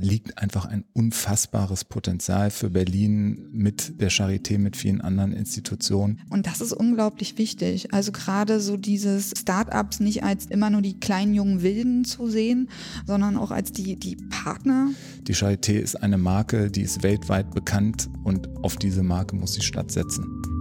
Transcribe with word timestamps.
liegt 0.00 0.38
einfach 0.38 0.66
ein 0.66 0.84
unfassbares 0.92 1.84
Potenzial 1.84 2.50
für 2.50 2.70
Berlin 2.70 3.48
mit 3.52 4.00
der 4.00 4.10
Charité, 4.10 4.58
mit 4.58 4.76
vielen 4.76 5.00
anderen 5.00 5.32
Institutionen. 5.32 6.20
Und 6.30 6.46
das 6.46 6.60
ist 6.60 6.72
unglaublich 6.72 7.38
wichtig. 7.38 7.92
Also 7.92 8.12
gerade 8.12 8.60
so 8.60 8.76
dieses 8.76 9.32
Start-ups 9.38 10.00
nicht 10.00 10.22
als 10.22 10.46
immer 10.46 10.70
nur 10.70 10.82
die 10.82 10.98
kleinen 10.98 11.34
jungen 11.34 11.62
Wilden 11.62 12.04
zu 12.04 12.28
sehen, 12.28 12.68
sondern 13.06 13.36
auch 13.36 13.50
als 13.50 13.72
die, 13.72 13.96
die 13.96 14.16
Partner. 14.30 14.90
Die 15.22 15.34
Charité 15.34 15.78
ist 15.78 15.96
eine 15.96 16.18
Marke, 16.18 16.70
die 16.70 16.82
ist 16.82 17.02
weltweit 17.02 17.50
bekannt 17.52 18.08
und 18.24 18.48
auf 18.62 18.76
diese 18.76 19.02
Marke 19.02 19.36
muss 19.36 19.52
die 19.52 19.62
Stadt 19.62 19.90
setzen. 19.90 20.57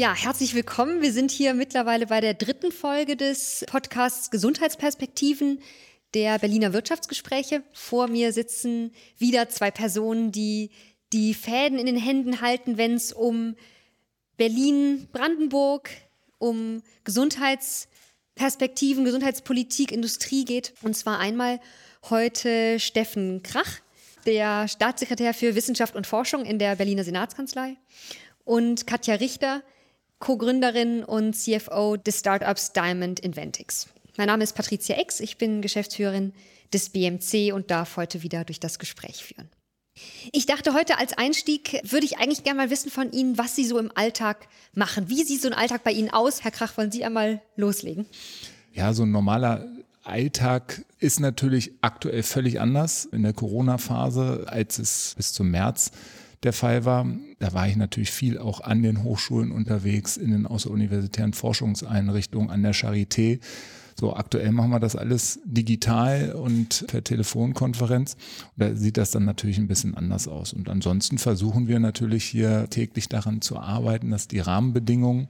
Ja, 0.00 0.14
herzlich 0.14 0.54
willkommen. 0.54 1.02
Wir 1.02 1.12
sind 1.12 1.30
hier 1.30 1.52
mittlerweile 1.52 2.06
bei 2.06 2.22
der 2.22 2.32
dritten 2.32 2.72
Folge 2.72 3.18
des 3.18 3.66
Podcasts 3.68 4.30
Gesundheitsperspektiven 4.30 5.60
der 6.14 6.38
Berliner 6.38 6.72
Wirtschaftsgespräche. 6.72 7.62
Vor 7.74 8.08
mir 8.08 8.32
sitzen 8.32 8.92
wieder 9.18 9.50
zwei 9.50 9.70
Personen, 9.70 10.32
die 10.32 10.70
die 11.12 11.34
Fäden 11.34 11.78
in 11.78 11.84
den 11.84 11.98
Händen 11.98 12.40
halten, 12.40 12.78
wenn 12.78 12.94
es 12.94 13.12
um 13.12 13.56
Berlin, 14.38 15.06
Brandenburg, 15.12 15.90
um 16.38 16.82
Gesundheitsperspektiven, 17.04 19.04
Gesundheitspolitik, 19.04 19.92
Industrie 19.92 20.46
geht. 20.46 20.72
Und 20.80 20.96
zwar 20.96 21.18
einmal 21.18 21.60
heute 22.08 22.80
Steffen 22.80 23.42
Krach, 23.42 23.80
der 24.24 24.66
Staatssekretär 24.66 25.34
für 25.34 25.54
Wissenschaft 25.54 25.94
und 25.94 26.06
Forschung 26.06 26.46
in 26.46 26.58
der 26.58 26.76
Berliner 26.76 27.04
Senatskanzlei 27.04 27.76
und 28.46 28.86
Katja 28.86 29.16
Richter, 29.16 29.62
Co-Gründerin 30.20 31.02
und 31.02 31.34
CFO 31.34 31.96
des 31.96 32.20
Startups 32.20 32.72
Diamond 32.72 33.20
Inventix. 33.20 33.88
Mein 34.18 34.26
Name 34.26 34.44
ist 34.44 34.54
Patricia 34.54 34.96
Ex, 34.96 35.18
ich 35.18 35.38
bin 35.38 35.62
Geschäftsführerin 35.62 36.34
des 36.74 36.90
BMC 36.90 37.52
und 37.54 37.70
darf 37.70 37.96
heute 37.96 38.22
wieder 38.22 38.44
durch 38.44 38.60
das 38.60 38.78
Gespräch 38.78 39.24
führen. 39.24 39.48
Ich 40.32 40.44
dachte 40.44 40.74
heute 40.74 40.98
als 40.98 41.16
Einstieg 41.16 41.80
würde 41.84 42.04
ich 42.04 42.18
eigentlich 42.18 42.44
gerne 42.44 42.58
mal 42.58 42.70
wissen 42.70 42.90
von 42.90 43.10
Ihnen, 43.12 43.38
was 43.38 43.56
Sie 43.56 43.64
so 43.64 43.78
im 43.78 43.90
Alltag 43.94 44.46
machen. 44.74 45.08
Wie 45.08 45.24
sieht 45.24 45.40
so 45.40 45.48
ein 45.48 45.54
Alltag 45.54 45.84
bei 45.84 45.92
Ihnen 45.92 46.10
aus? 46.10 46.44
Herr 46.44 46.50
Krach, 46.50 46.76
wollen 46.76 46.92
Sie 46.92 47.04
einmal 47.04 47.40
loslegen? 47.56 48.06
Ja, 48.72 48.92
so 48.92 49.04
ein 49.04 49.10
normaler 49.10 49.66
Alltag 50.04 50.84
ist 50.98 51.20
natürlich 51.20 51.72
aktuell 51.80 52.22
völlig 52.22 52.60
anders 52.60 53.06
in 53.06 53.22
der 53.22 53.32
Corona-Phase, 53.32 54.44
als 54.48 54.78
es 54.78 55.14
bis 55.16 55.32
zum 55.32 55.50
März 55.50 55.92
der 56.42 56.52
Fall 56.52 56.84
war. 56.84 57.06
Da 57.38 57.52
war 57.52 57.68
ich 57.68 57.76
natürlich 57.76 58.10
viel 58.10 58.38
auch 58.38 58.60
an 58.60 58.82
den 58.82 59.02
Hochschulen 59.02 59.52
unterwegs, 59.52 60.16
in 60.16 60.30
den 60.30 60.46
außeruniversitären 60.46 61.32
Forschungseinrichtungen, 61.32 62.50
an 62.50 62.62
der 62.62 62.74
Charité. 62.74 63.40
So 63.94 64.16
aktuell 64.16 64.50
machen 64.52 64.70
wir 64.70 64.80
das 64.80 64.96
alles 64.96 65.40
digital 65.44 66.32
und 66.32 66.86
per 66.86 67.04
Telefonkonferenz. 67.04 68.16
Da 68.56 68.74
sieht 68.74 68.96
das 68.96 69.10
dann 69.10 69.26
natürlich 69.26 69.58
ein 69.58 69.68
bisschen 69.68 69.94
anders 69.94 70.26
aus. 70.26 70.54
Und 70.54 70.70
ansonsten 70.70 71.18
versuchen 71.18 71.68
wir 71.68 71.80
natürlich 71.80 72.24
hier 72.24 72.68
täglich 72.70 73.10
daran 73.10 73.42
zu 73.42 73.58
arbeiten, 73.58 74.10
dass 74.10 74.26
die 74.26 74.40
Rahmenbedingungen 74.40 75.28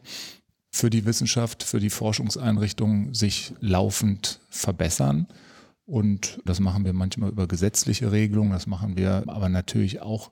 für 0.71 0.89
die 0.89 1.05
Wissenschaft, 1.05 1.65
für 1.65 1.81
die 1.81 1.91
Forschungseinrichtungen 1.91 3.13
sich 3.13 3.55
laufend 3.59 4.39
verbessern. 4.51 5.27
Und 5.85 6.41
das 6.45 6.61
machen 6.61 6.85
wir 6.85 6.93
manchmal 6.93 7.31
über 7.31 7.49
gesetzliche 7.49 8.13
Regelungen, 8.13 8.53
das 8.53 8.69
machen 8.69 8.97
wir 8.97 9.25
aber 9.27 9.49
natürlich 9.49 10.01
auch 10.01 10.31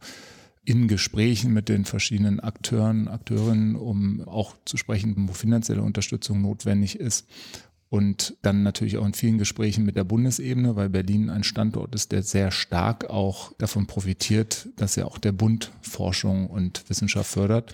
in 0.68 0.86
Gesprächen 0.86 1.54
mit 1.54 1.70
den 1.70 1.86
verschiedenen 1.86 2.40
Akteuren, 2.40 3.08
Akteurinnen, 3.08 3.74
um 3.74 4.20
auch 4.28 4.54
zu 4.66 4.76
sprechen, 4.76 5.14
wo 5.26 5.32
finanzielle 5.32 5.80
Unterstützung 5.80 6.42
notwendig 6.42 7.00
ist. 7.00 7.26
Und 7.88 8.36
dann 8.42 8.64
natürlich 8.64 8.98
auch 8.98 9.06
in 9.06 9.14
vielen 9.14 9.38
Gesprächen 9.38 9.86
mit 9.86 9.96
der 9.96 10.04
Bundesebene, 10.04 10.76
weil 10.76 10.90
Berlin 10.90 11.30
ein 11.30 11.42
Standort 11.42 11.94
ist, 11.94 12.12
der 12.12 12.22
sehr 12.22 12.50
stark 12.50 13.08
auch 13.08 13.54
davon 13.56 13.86
profitiert, 13.86 14.68
dass 14.76 14.96
ja 14.96 15.06
auch 15.06 15.16
der 15.16 15.32
Bund 15.32 15.72
Forschung 15.80 16.48
und 16.48 16.84
Wissenschaft 16.90 17.30
fördert. 17.30 17.72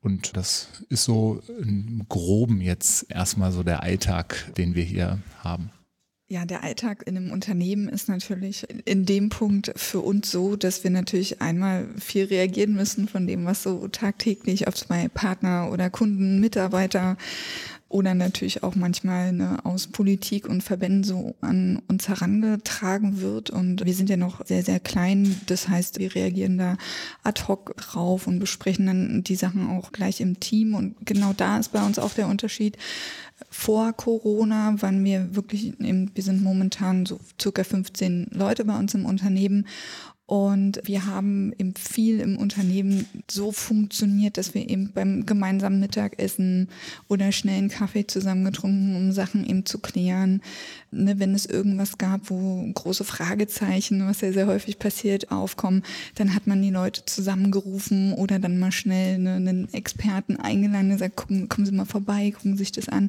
Und 0.00 0.36
das 0.36 0.68
ist 0.90 1.02
so 1.02 1.42
im 1.60 2.06
Groben 2.08 2.60
jetzt 2.60 3.10
erstmal 3.10 3.50
so 3.50 3.64
der 3.64 3.82
Alltag, 3.82 4.54
den 4.56 4.76
wir 4.76 4.84
hier 4.84 5.18
haben. 5.40 5.72
Ja, 6.30 6.44
der 6.44 6.62
Alltag 6.62 7.04
in 7.06 7.16
einem 7.16 7.32
Unternehmen 7.32 7.88
ist 7.88 8.10
natürlich 8.10 8.66
in 8.84 9.06
dem 9.06 9.30
Punkt 9.30 9.72
für 9.76 10.00
uns 10.00 10.30
so, 10.30 10.56
dass 10.56 10.84
wir 10.84 10.90
natürlich 10.90 11.40
einmal 11.40 11.88
viel 11.98 12.26
reagieren 12.26 12.74
müssen 12.74 13.08
von 13.08 13.26
dem, 13.26 13.46
was 13.46 13.62
so 13.62 13.88
tagtäglich, 13.88 14.68
ob 14.68 14.74
es 14.74 14.84
bei 14.84 15.08
Partner 15.08 15.70
oder 15.72 15.88
Kunden, 15.88 16.38
Mitarbeiter 16.38 17.16
oder 17.88 18.14
natürlich 18.14 18.62
auch 18.62 18.74
manchmal 18.74 19.32
ne, 19.32 19.64
aus 19.64 19.86
Politik 19.86 20.46
und 20.46 20.62
Verbänden 20.62 21.04
so 21.04 21.34
an 21.40 21.80
uns 21.88 22.08
herangetragen 22.08 23.20
wird. 23.20 23.48
Und 23.48 23.84
wir 23.84 23.94
sind 23.94 24.10
ja 24.10 24.18
noch 24.18 24.44
sehr, 24.44 24.62
sehr 24.62 24.78
klein. 24.78 25.40
Das 25.46 25.68
heißt, 25.68 25.98
wir 25.98 26.14
reagieren 26.14 26.58
da 26.58 26.76
ad 27.22 27.44
hoc 27.48 27.76
drauf 27.78 28.26
und 28.26 28.40
besprechen 28.40 28.86
dann 28.86 29.24
die 29.24 29.36
Sachen 29.36 29.70
auch 29.70 29.92
gleich 29.92 30.20
im 30.20 30.38
Team. 30.38 30.74
Und 30.74 30.96
genau 31.06 31.32
da 31.32 31.58
ist 31.58 31.72
bei 31.72 31.84
uns 31.84 31.98
auch 31.98 32.12
der 32.12 32.28
Unterschied 32.28 32.76
vor 33.50 33.92
Corona 33.92 34.74
waren 34.82 35.04
wir 35.04 35.34
wirklich, 35.34 35.78
im, 35.80 36.10
wir 36.14 36.22
sind 36.22 36.42
momentan 36.42 37.06
so 37.06 37.20
circa 37.40 37.64
15 37.64 38.28
Leute 38.32 38.64
bei 38.64 38.76
uns 38.76 38.94
im 38.94 39.06
Unternehmen 39.06 39.66
und 40.28 40.82
wir 40.84 41.06
haben 41.06 41.54
eben 41.56 41.72
viel 41.74 42.20
im 42.20 42.36
Unternehmen 42.36 43.06
so 43.30 43.50
funktioniert, 43.50 44.36
dass 44.36 44.52
wir 44.52 44.68
eben 44.68 44.92
beim 44.92 45.24
gemeinsamen 45.24 45.80
Mittagessen 45.80 46.68
oder 47.08 47.32
schnellen 47.32 47.70
Kaffee 47.70 48.06
zusammengetrunken, 48.06 48.94
um 48.94 49.12
Sachen 49.12 49.48
eben 49.48 49.64
zu 49.64 49.78
klären. 49.78 50.42
Ne, 50.90 51.18
wenn 51.18 51.34
es 51.34 51.46
irgendwas 51.46 51.96
gab, 51.96 52.28
wo 52.30 52.66
große 52.74 53.04
Fragezeichen, 53.04 54.06
was 54.06 54.20
ja 54.20 54.32
sehr 54.32 54.46
häufig 54.46 54.78
passiert, 54.78 55.30
aufkommen, 55.30 55.82
dann 56.14 56.34
hat 56.34 56.46
man 56.46 56.60
die 56.60 56.70
Leute 56.70 57.06
zusammengerufen 57.06 58.12
oder 58.12 58.38
dann 58.38 58.58
mal 58.58 58.72
schnell 58.72 59.18
ne, 59.18 59.34
einen 59.34 59.72
Experten 59.72 60.36
eingeladen 60.36 60.86
und 60.86 60.92
gesagt, 60.92 61.16
gucken, 61.16 61.48
kommen 61.48 61.66
Sie 61.66 61.72
mal 61.72 61.86
vorbei, 61.86 62.32
gucken 62.32 62.52
Sie 62.52 62.64
sich 62.64 62.72
das 62.72 62.90
an. 62.90 63.08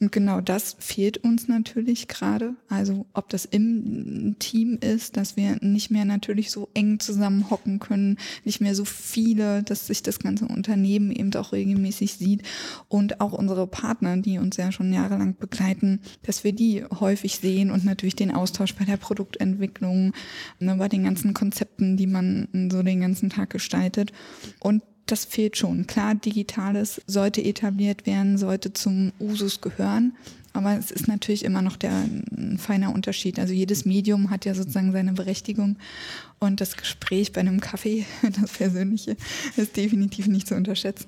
Und 0.00 0.12
genau 0.12 0.42
das 0.42 0.76
fehlt 0.78 1.18
uns 1.18 1.48
natürlich 1.48 2.08
gerade. 2.08 2.54
Also 2.68 3.06
ob 3.14 3.28
das 3.30 3.44
im 3.46 4.36
Team 4.38 4.78
ist, 4.80 5.16
dass 5.16 5.36
wir 5.36 5.56
nicht 5.62 5.90
mehr 5.90 6.04
natürlich 6.06 6.50
so 6.50 6.57
so 6.58 6.68
eng 6.74 6.98
zusammenhocken 6.98 7.78
können, 7.78 8.18
nicht 8.44 8.60
mehr 8.60 8.74
so 8.74 8.84
viele, 8.84 9.62
dass 9.62 9.86
sich 9.86 10.02
das 10.02 10.18
ganze 10.18 10.46
Unternehmen 10.46 11.12
eben 11.12 11.32
auch 11.34 11.52
regelmäßig 11.52 12.14
sieht 12.14 12.42
und 12.88 13.20
auch 13.20 13.32
unsere 13.32 13.66
Partner, 13.66 14.16
die 14.16 14.38
uns 14.38 14.56
ja 14.56 14.72
schon 14.72 14.92
jahrelang 14.92 15.36
begleiten, 15.36 16.00
dass 16.22 16.42
wir 16.42 16.52
die 16.52 16.84
häufig 16.84 17.36
sehen 17.36 17.70
und 17.70 17.84
natürlich 17.84 18.16
den 18.16 18.34
Austausch 18.34 18.74
bei 18.74 18.84
der 18.84 18.96
Produktentwicklung, 18.96 20.12
ne, 20.58 20.74
bei 20.76 20.88
den 20.88 21.04
ganzen 21.04 21.34
Konzepten, 21.34 21.96
die 21.96 22.06
man 22.06 22.48
so 22.72 22.82
den 22.82 23.00
ganzen 23.00 23.30
Tag 23.30 23.50
gestaltet 23.50 24.12
und 24.60 24.82
das 25.06 25.24
fehlt 25.24 25.56
schon. 25.56 25.86
Klar, 25.86 26.14
Digitales 26.14 27.00
sollte 27.06 27.42
etabliert 27.42 28.04
werden, 28.04 28.36
sollte 28.36 28.74
zum 28.74 29.12
Usus 29.18 29.60
gehören. 29.60 30.16
Aber 30.58 30.76
es 30.76 30.90
ist 30.90 31.06
natürlich 31.06 31.44
immer 31.44 31.62
noch 31.62 31.76
der 31.76 31.92
ein 31.92 32.58
feiner 32.58 32.92
Unterschied. 32.92 33.38
Also 33.38 33.54
jedes 33.54 33.84
Medium 33.84 34.30
hat 34.30 34.44
ja 34.44 34.54
sozusagen 34.54 34.90
seine 34.90 35.12
Berechtigung. 35.12 35.76
Und 36.40 36.60
das 36.60 36.76
Gespräch 36.76 37.32
bei 37.32 37.40
einem 37.40 37.60
Kaffee, 37.60 38.06
das 38.40 38.52
Persönliche, 38.52 39.16
ist 39.56 39.76
definitiv 39.76 40.26
nicht 40.26 40.48
zu 40.48 40.56
unterschätzen. 40.56 41.06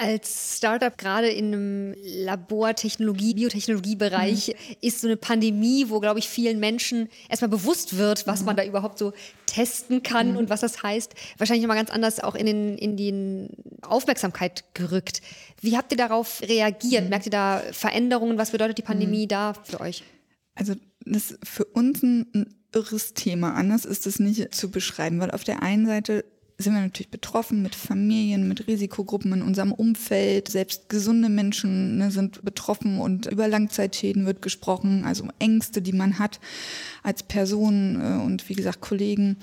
Als 0.00 0.56
Startup 0.58 0.96
gerade 0.96 1.28
in 1.28 1.46
einem 1.46 1.94
Labortechnologie, 2.04 3.34
Biotechnologiebereich 3.34 4.48
mhm. 4.48 4.76
ist 4.80 5.00
so 5.00 5.08
eine 5.08 5.16
Pandemie, 5.16 5.86
wo, 5.88 5.98
glaube 5.98 6.20
ich, 6.20 6.28
vielen 6.28 6.60
Menschen 6.60 7.08
erstmal 7.28 7.48
bewusst 7.48 7.96
wird, 7.96 8.24
was 8.28 8.40
mhm. 8.40 8.46
man 8.46 8.56
da 8.56 8.64
überhaupt 8.64 8.96
so 8.96 9.12
testen 9.46 10.04
kann 10.04 10.30
mhm. 10.30 10.36
und 10.36 10.50
was 10.50 10.60
das 10.60 10.84
heißt, 10.84 11.14
wahrscheinlich 11.36 11.64
nochmal 11.64 11.78
ganz 11.78 11.90
anders 11.90 12.20
auch 12.20 12.36
in, 12.36 12.46
den, 12.46 12.78
in 12.78 12.96
die 12.96 13.48
Aufmerksamkeit 13.82 14.62
gerückt. 14.72 15.20
Wie 15.60 15.76
habt 15.76 15.90
ihr 15.90 15.98
darauf 15.98 16.42
reagiert? 16.42 17.02
Mhm. 17.02 17.10
Merkt 17.10 17.26
ihr 17.26 17.32
da 17.32 17.60
Veränderungen? 17.72 18.38
Was 18.38 18.52
bedeutet 18.52 18.78
die 18.78 18.82
Pandemie 18.82 19.24
mhm. 19.24 19.28
da 19.28 19.54
für 19.64 19.80
euch? 19.80 20.04
Also 20.54 20.74
das 21.04 21.32
ist 21.32 21.38
für 21.42 21.64
uns 21.64 22.04
ein 22.04 22.54
irres 22.72 23.14
Thema. 23.14 23.54
Anders 23.54 23.84
ist 23.84 24.06
es 24.06 24.20
nicht 24.20 24.54
zu 24.54 24.70
beschreiben, 24.70 25.18
weil 25.18 25.32
auf 25.32 25.42
der 25.42 25.60
einen 25.60 25.86
Seite 25.86 26.24
sind 26.60 26.74
wir 26.74 26.80
natürlich 26.80 27.10
betroffen 27.10 27.62
mit 27.62 27.76
Familien, 27.76 28.48
mit 28.48 28.66
Risikogruppen 28.66 29.32
in 29.32 29.42
unserem 29.42 29.72
Umfeld. 29.72 30.48
Selbst 30.48 30.88
gesunde 30.88 31.28
Menschen 31.28 31.98
ne, 31.98 32.10
sind 32.10 32.44
betroffen 32.44 32.98
und 32.98 33.26
über 33.26 33.46
Langzeitschäden 33.46 34.26
wird 34.26 34.42
gesprochen, 34.42 35.04
also 35.04 35.28
Ängste, 35.38 35.80
die 35.80 35.92
man 35.92 36.18
hat 36.18 36.40
als 37.04 37.22
Person 37.22 38.00
äh, 38.00 38.24
und 38.24 38.48
wie 38.48 38.54
gesagt 38.54 38.80
Kollegen. 38.80 39.36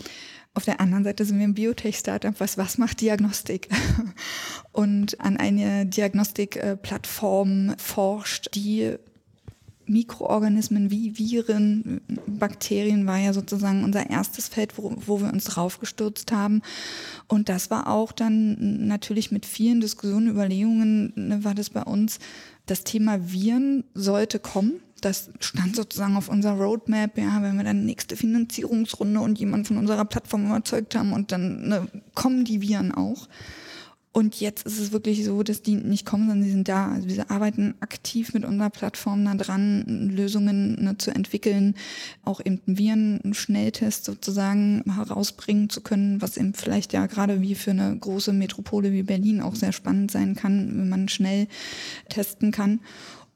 Auf 0.54 0.66
der 0.66 0.82
anderen 0.82 1.06
Seite 1.06 1.24
sind 1.24 1.38
wir 1.38 1.48
ein 1.48 1.54
Biotech-Startup, 1.54 2.38
was 2.40 2.58
was 2.58 2.78
macht 2.78 3.00
Diagnostik 3.00 3.70
und 4.74 5.20
an 5.22 5.38
eine 5.38 5.86
Diagnostikplattform 5.86 7.76
forscht, 7.78 8.56
die 8.56 8.98
Mikroorganismen 9.88 10.92
wie 10.92 11.18
Viren, 11.18 12.02
Bakterien 12.28 13.06
war 13.08 13.18
ja 13.18 13.34
sozusagen 13.34 13.84
unser 13.84 14.10
erstes 14.10 14.48
Feld, 14.48 14.78
wo, 14.78 14.96
wo 15.06 15.22
wir 15.22 15.32
uns 15.32 15.46
draufgestürzt 15.46 16.32
haben. 16.32 16.62
Und 17.28 17.50
das 17.50 17.70
war 17.70 17.88
auch 17.88 18.12
dann 18.12 18.88
natürlich 18.88 19.32
mit 19.32 19.46
vielen 19.46 19.82
Diskussionen, 19.82 20.30
Überlegungen, 20.30 21.14
ne, 21.16 21.44
war 21.44 21.56
das 21.56 21.70
bei 21.70 21.84
uns, 21.84 22.20
das 22.66 22.84
Thema 22.84 23.32
Viren 23.32 23.84
sollte 23.94 24.40
kommen. 24.40 24.74
Das 25.02 25.30
stand 25.40 25.76
sozusagen 25.76 26.16
auf 26.16 26.30
unserer 26.30 26.56
Roadmap, 26.56 27.18
ja, 27.18 27.42
wenn 27.42 27.58
wir 27.58 27.64
dann 27.64 27.86
nächste 27.86 28.16
Finanzierungsrunde 28.16 29.20
und 29.20 29.38
jemand 29.38 29.68
von 29.68 29.78
unserer 29.78 30.06
Plattform 30.06 30.48
überzeugt 30.48 30.96
haben 30.96 31.14
und 31.14 31.32
dann 31.32 31.68
ne, 31.68 31.88
kommen 32.16 32.46
die 32.46 32.62
Viren 32.62 32.92
auch. 32.92 33.28
Und 34.18 34.40
jetzt 34.40 34.66
ist 34.66 34.80
es 34.80 34.94
wirklich 34.94 35.26
so, 35.26 35.44
dass 35.44 35.62
die 35.62 35.76
nicht 35.76 36.06
kommen, 36.06 36.30
sondern 36.30 36.46
sie 36.46 36.52
sind 36.52 36.70
da. 36.70 36.88
Also 36.88 37.10
wir 37.10 37.30
arbeiten 37.30 37.76
aktiv 37.82 38.34
mit 38.34 38.46
unserer 38.46 38.70
Plattform 38.70 39.26
da 39.26 39.36
dran, 39.36 40.10
Lösungen 40.10 40.82
ne, 40.82 40.98
zu 40.98 41.12
entwickeln, 41.12 41.76
auch 42.24 42.40
eben 42.40 42.62
einen 42.66 42.78
Viren-Schnelltest 42.78 44.06
sozusagen 44.06 44.86
herausbringen 44.90 45.70
zu 45.70 45.82
können, 45.82 46.22
was 46.22 46.38
eben 46.38 46.54
vielleicht 46.54 46.94
ja 46.94 47.08
gerade 47.08 47.42
wie 47.42 47.56
für 47.56 47.72
eine 47.72 47.94
große 47.94 48.32
Metropole 48.32 48.94
wie 48.94 49.04
Berlin 49.04 49.42
auch 49.42 49.56
sehr 49.56 49.74
spannend 49.74 50.12
sein 50.12 50.34
kann, 50.34 50.70
wenn 50.78 50.88
man 50.88 51.10
schnell 51.10 51.50
testen 52.08 52.52
kann. 52.52 52.80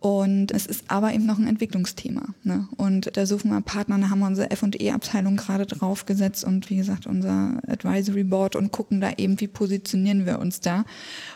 Und 0.01 0.51
es 0.51 0.65
ist 0.65 0.85
aber 0.87 1.13
eben 1.13 1.25
noch 1.25 1.39
ein 1.39 1.47
Entwicklungsthema. 1.47 2.23
Ne? 2.43 2.69
Und 2.77 3.17
da 3.17 3.25
suchen 3.25 3.51
wir 3.51 3.59
Partner, 3.59 3.97
da 3.97 4.09
haben 4.09 4.19
wir 4.19 4.27
unsere 4.27 4.49
F&E-Abteilung 4.49 5.35
gerade 5.35 5.65
draufgesetzt 5.65 6.45
und 6.45 6.69
wie 6.69 6.77
gesagt 6.77 7.05
unser 7.05 7.59
Advisory 7.67 8.23
Board 8.23 8.55
und 8.55 8.71
gucken 8.71 9.01
da 9.01 9.11
eben, 9.17 9.41
wie 9.41 9.49
positionieren 9.49 10.25
wir 10.25 10.39
uns 10.39 10.61
da. 10.61 10.85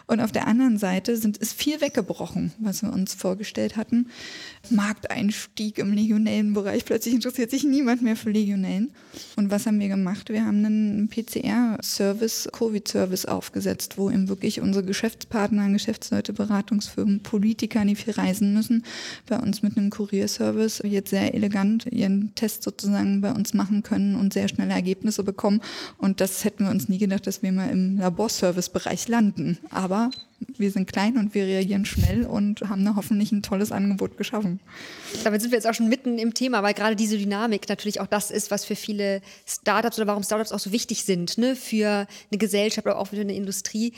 Und 0.08 0.22
auf 0.22 0.32
der 0.32 0.48
anderen 0.48 0.78
Seite 0.78 1.18
sind, 1.18 1.38
ist 1.38 1.54
viel 1.54 1.82
weggebrochen, 1.82 2.54
was 2.58 2.84
wir 2.84 2.94
uns 2.94 3.14
vorgestellt 3.14 3.76
hatten. 3.76 4.08
Markteinstieg 4.70 5.78
im 5.78 5.92
Legionellenbereich. 5.92 6.86
Plötzlich 6.86 7.16
interessiert 7.16 7.52
sich 7.52 7.66
niemand 7.66 8.02
mehr 8.02 8.16
für 8.16 8.32
Legionellen. 8.32 8.94
Und 9.36 9.52
was 9.52 9.66
haben 9.66 9.80
wir 9.82 9.90
gemacht? 9.90 10.30
Wir 10.30 10.46
haben 10.46 10.64
einen 10.66 11.10
PCR-Service, 11.10 12.48
Covid-Service 12.54 13.26
aufgesetzt, 13.26 13.98
wo 13.98 14.10
eben 14.10 14.30
wirklich 14.30 14.62
unsere 14.62 14.86
Geschäftspartner, 14.86 15.70
Geschäftsleute, 15.70 16.32
Beratungsfirmen, 16.32 17.24
Politiker, 17.24 17.84
die 17.84 17.96
viel 17.96 18.14
reisen 18.14 18.53
müssen, 18.54 18.84
bei 19.28 19.38
uns 19.40 19.64
mit 19.64 19.78
einem 19.78 19.90
Kurierservice 19.90 20.82
jetzt 20.86 21.10
sehr 21.10 21.34
elegant 21.34 21.86
ihren 21.88 22.34
Test 22.36 22.64
sozusagen 22.64 23.22
bei 23.22 23.32
uns 23.32 23.54
machen 23.54 23.84
können 23.84 24.16
und 24.16 24.34
sehr 24.34 24.48
schnelle 24.48 24.74
Ergebnisse 24.74 25.24
bekommen. 25.24 25.62
Und 25.98 26.22
das 26.22 26.44
hätten 26.44 26.66
wir 26.66 26.72
uns 26.72 26.90
nie 26.90 26.98
gedacht, 26.98 27.28
dass 27.28 27.42
wir 27.42 27.52
mal 27.52 27.70
im 27.70 27.98
Laborservice-Bereich 27.98 29.08
landen. 29.08 29.58
Aber 29.70 30.12
wir 30.58 30.72
sind 30.72 30.92
klein 30.92 31.18
und 31.18 31.34
wir 31.34 31.46
reagieren 31.46 31.86
schnell 31.86 32.26
und 32.26 32.62
haben 32.62 32.84
da 32.86 32.96
hoffentlich 32.96 33.32
ein 33.32 33.44
tolles 33.44 33.72
Angebot 33.72 34.18
geschaffen. 34.18 34.60
Damit 35.24 35.42
sind 35.42 35.52
wir 35.52 35.58
jetzt 35.58 35.68
auch 35.68 35.74
schon 35.74 35.90
mitten 35.90 36.18
im 36.18 36.34
Thema, 36.34 36.64
weil 36.64 36.74
gerade 36.74 36.96
diese 36.96 37.18
Dynamik 37.18 37.68
natürlich 37.70 38.00
auch 38.00 38.08
das 38.08 38.32
ist, 38.32 38.52
was 38.52 38.66
für 38.66 38.76
viele 38.76 39.22
Startups 39.46 39.98
oder 39.98 40.08
warum 40.08 40.24
Startups 40.24 40.52
auch 40.52 40.60
so 40.60 40.72
wichtig 40.72 41.04
sind, 41.04 41.38
ne, 41.38 41.56
für 41.56 42.08
eine 42.32 42.38
Gesellschaft 42.38 42.86
oder 42.86 42.98
auch 42.98 43.08
für 43.08 43.20
eine 43.20 43.36
Industrie. 43.36 43.94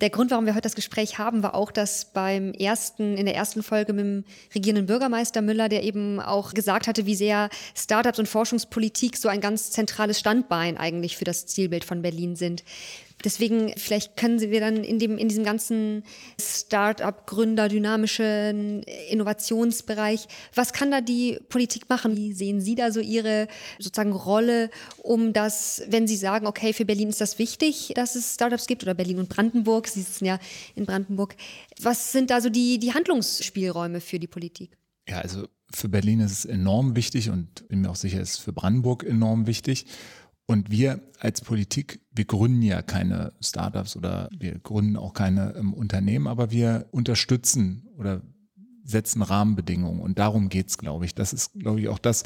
Der 0.00 0.10
Grund, 0.10 0.30
warum 0.30 0.46
wir 0.46 0.54
heute 0.54 0.62
das 0.62 0.74
Gespräch 0.74 1.18
haben, 1.18 1.42
war 1.42 1.54
auch, 1.54 1.70
dass 1.70 2.06
beim 2.06 2.52
ersten, 2.52 3.18
in 3.18 3.26
der 3.26 3.34
ersten 3.34 3.62
Folge 3.62 3.92
mit 3.92 4.04
dem 4.04 4.24
regierenden 4.54 4.86
Bürgermeister 4.86 5.42
Müller, 5.42 5.68
der 5.68 5.82
eben 5.82 6.20
auch 6.20 6.54
gesagt 6.54 6.86
hatte, 6.86 7.04
wie 7.04 7.14
sehr 7.14 7.50
Startups 7.74 8.18
und 8.18 8.26
Forschungspolitik 8.26 9.16
so 9.16 9.28
ein 9.28 9.40
ganz 9.40 9.70
zentrales 9.70 10.18
Standbein 10.18 10.78
eigentlich 10.78 11.16
für 11.16 11.24
das 11.24 11.46
Zielbild 11.46 11.84
von 11.84 12.00
Berlin 12.00 12.34
sind. 12.34 12.64
Deswegen, 13.24 13.72
vielleicht 13.76 14.16
können 14.16 14.38
Sie 14.38 14.50
wir 14.50 14.60
dann 14.60 14.82
in, 14.82 14.98
dem, 14.98 15.18
in 15.18 15.28
diesem 15.28 15.44
ganzen 15.44 16.04
Start-up-Gründer, 16.40 17.68
dynamischen 17.68 18.82
Innovationsbereich, 19.10 20.26
was 20.54 20.72
kann 20.72 20.90
da 20.90 21.00
die 21.00 21.38
Politik 21.48 21.88
machen? 21.88 22.16
Wie 22.16 22.32
sehen 22.32 22.60
Sie 22.60 22.74
da 22.74 22.90
so 22.90 23.00
Ihre 23.00 23.48
sozusagen 23.78 24.12
Rolle, 24.12 24.70
um 25.02 25.32
das, 25.32 25.82
wenn 25.88 26.06
Sie 26.06 26.16
sagen, 26.16 26.46
okay, 26.46 26.72
für 26.72 26.84
Berlin 26.84 27.10
ist 27.10 27.20
das 27.20 27.38
wichtig, 27.38 27.92
dass 27.94 28.14
es 28.14 28.34
Startups 28.34 28.66
gibt 28.66 28.82
oder 28.82 28.94
Berlin 28.94 29.18
und 29.18 29.28
Brandenburg, 29.28 29.88
Sie 29.88 30.02
sitzen 30.02 30.24
ja 30.24 30.38
in 30.74 30.86
Brandenburg. 30.86 31.36
Was 31.80 32.12
sind 32.12 32.30
da 32.30 32.40
so 32.40 32.48
die, 32.48 32.78
die 32.78 32.94
Handlungsspielräume 32.94 34.00
für 34.00 34.18
die 34.18 34.26
Politik? 34.26 34.76
Ja, 35.08 35.18
also 35.18 35.46
für 35.72 35.88
Berlin 35.88 36.20
ist 36.20 36.32
es 36.32 36.44
enorm 36.44 36.96
wichtig 36.96 37.30
und 37.30 37.68
bin 37.68 37.82
mir 37.82 37.90
auch 37.90 37.96
sicher, 37.96 38.20
ist 38.20 38.38
für 38.38 38.52
Brandenburg 38.52 39.04
enorm 39.04 39.46
wichtig. 39.46 39.86
Und 40.50 40.68
wir 40.68 41.00
als 41.20 41.42
Politik, 41.42 42.00
wir 42.10 42.24
gründen 42.24 42.62
ja 42.62 42.82
keine 42.82 43.32
Startups 43.40 43.94
oder 43.94 44.28
wir 44.36 44.58
gründen 44.58 44.96
auch 44.96 45.12
keine 45.12 45.54
ähm, 45.54 45.72
Unternehmen, 45.72 46.26
aber 46.26 46.50
wir 46.50 46.88
unterstützen 46.90 47.88
oder 47.96 48.22
setzen 48.82 49.22
Rahmenbedingungen. 49.22 50.00
Und 50.00 50.18
darum 50.18 50.48
geht's, 50.48 50.76
glaube 50.76 51.04
ich. 51.04 51.14
Das 51.14 51.32
ist, 51.32 51.52
glaube 51.52 51.80
ich, 51.80 51.86
auch 51.86 52.00
das. 52.00 52.24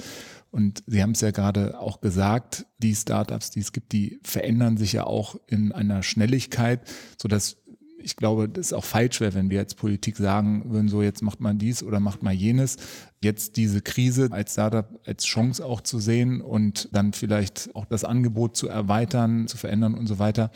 Und 0.50 0.82
Sie 0.86 1.02
haben 1.02 1.10
es 1.10 1.20
ja 1.20 1.32
gerade 1.32 1.78
auch 1.78 2.00
gesagt, 2.00 2.64
die 2.78 2.94
Startups, 2.94 3.50
die 3.50 3.60
es 3.60 3.72
gibt, 3.72 3.92
die 3.92 4.18
verändern 4.22 4.78
sich 4.78 4.94
ja 4.94 5.04
auch 5.04 5.36
in 5.46 5.72
einer 5.72 6.02
Schnelligkeit, 6.02 6.80
sodass 7.20 7.58
ich 8.04 8.16
glaube, 8.16 8.48
das 8.48 8.66
ist 8.66 8.72
auch 8.72 8.84
falsch 8.84 9.20
wäre, 9.20 9.34
wenn 9.34 9.50
wir 9.50 9.60
als 9.60 9.74
Politik 9.74 10.16
sagen 10.16 10.70
würden, 10.70 10.88
so 10.88 11.02
jetzt 11.02 11.22
macht 11.22 11.40
man 11.40 11.58
dies 11.58 11.82
oder 11.82 12.00
macht 12.00 12.22
man 12.22 12.36
jenes. 12.36 12.76
Jetzt 13.22 13.56
diese 13.56 13.80
Krise 13.80 14.28
als 14.30 14.52
Startup 14.52 15.00
als 15.06 15.24
Chance 15.24 15.64
auch 15.64 15.80
zu 15.80 15.98
sehen 15.98 16.40
und 16.40 16.88
dann 16.92 17.12
vielleicht 17.12 17.70
auch 17.74 17.86
das 17.86 18.04
Angebot 18.04 18.56
zu 18.56 18.68
erweitern, 18.68 19.46
zu 19.48 19.56
verändern 19.56 19.94
und 19.94 20.06
so 20.06 20.18
weiter. 20.18 20.50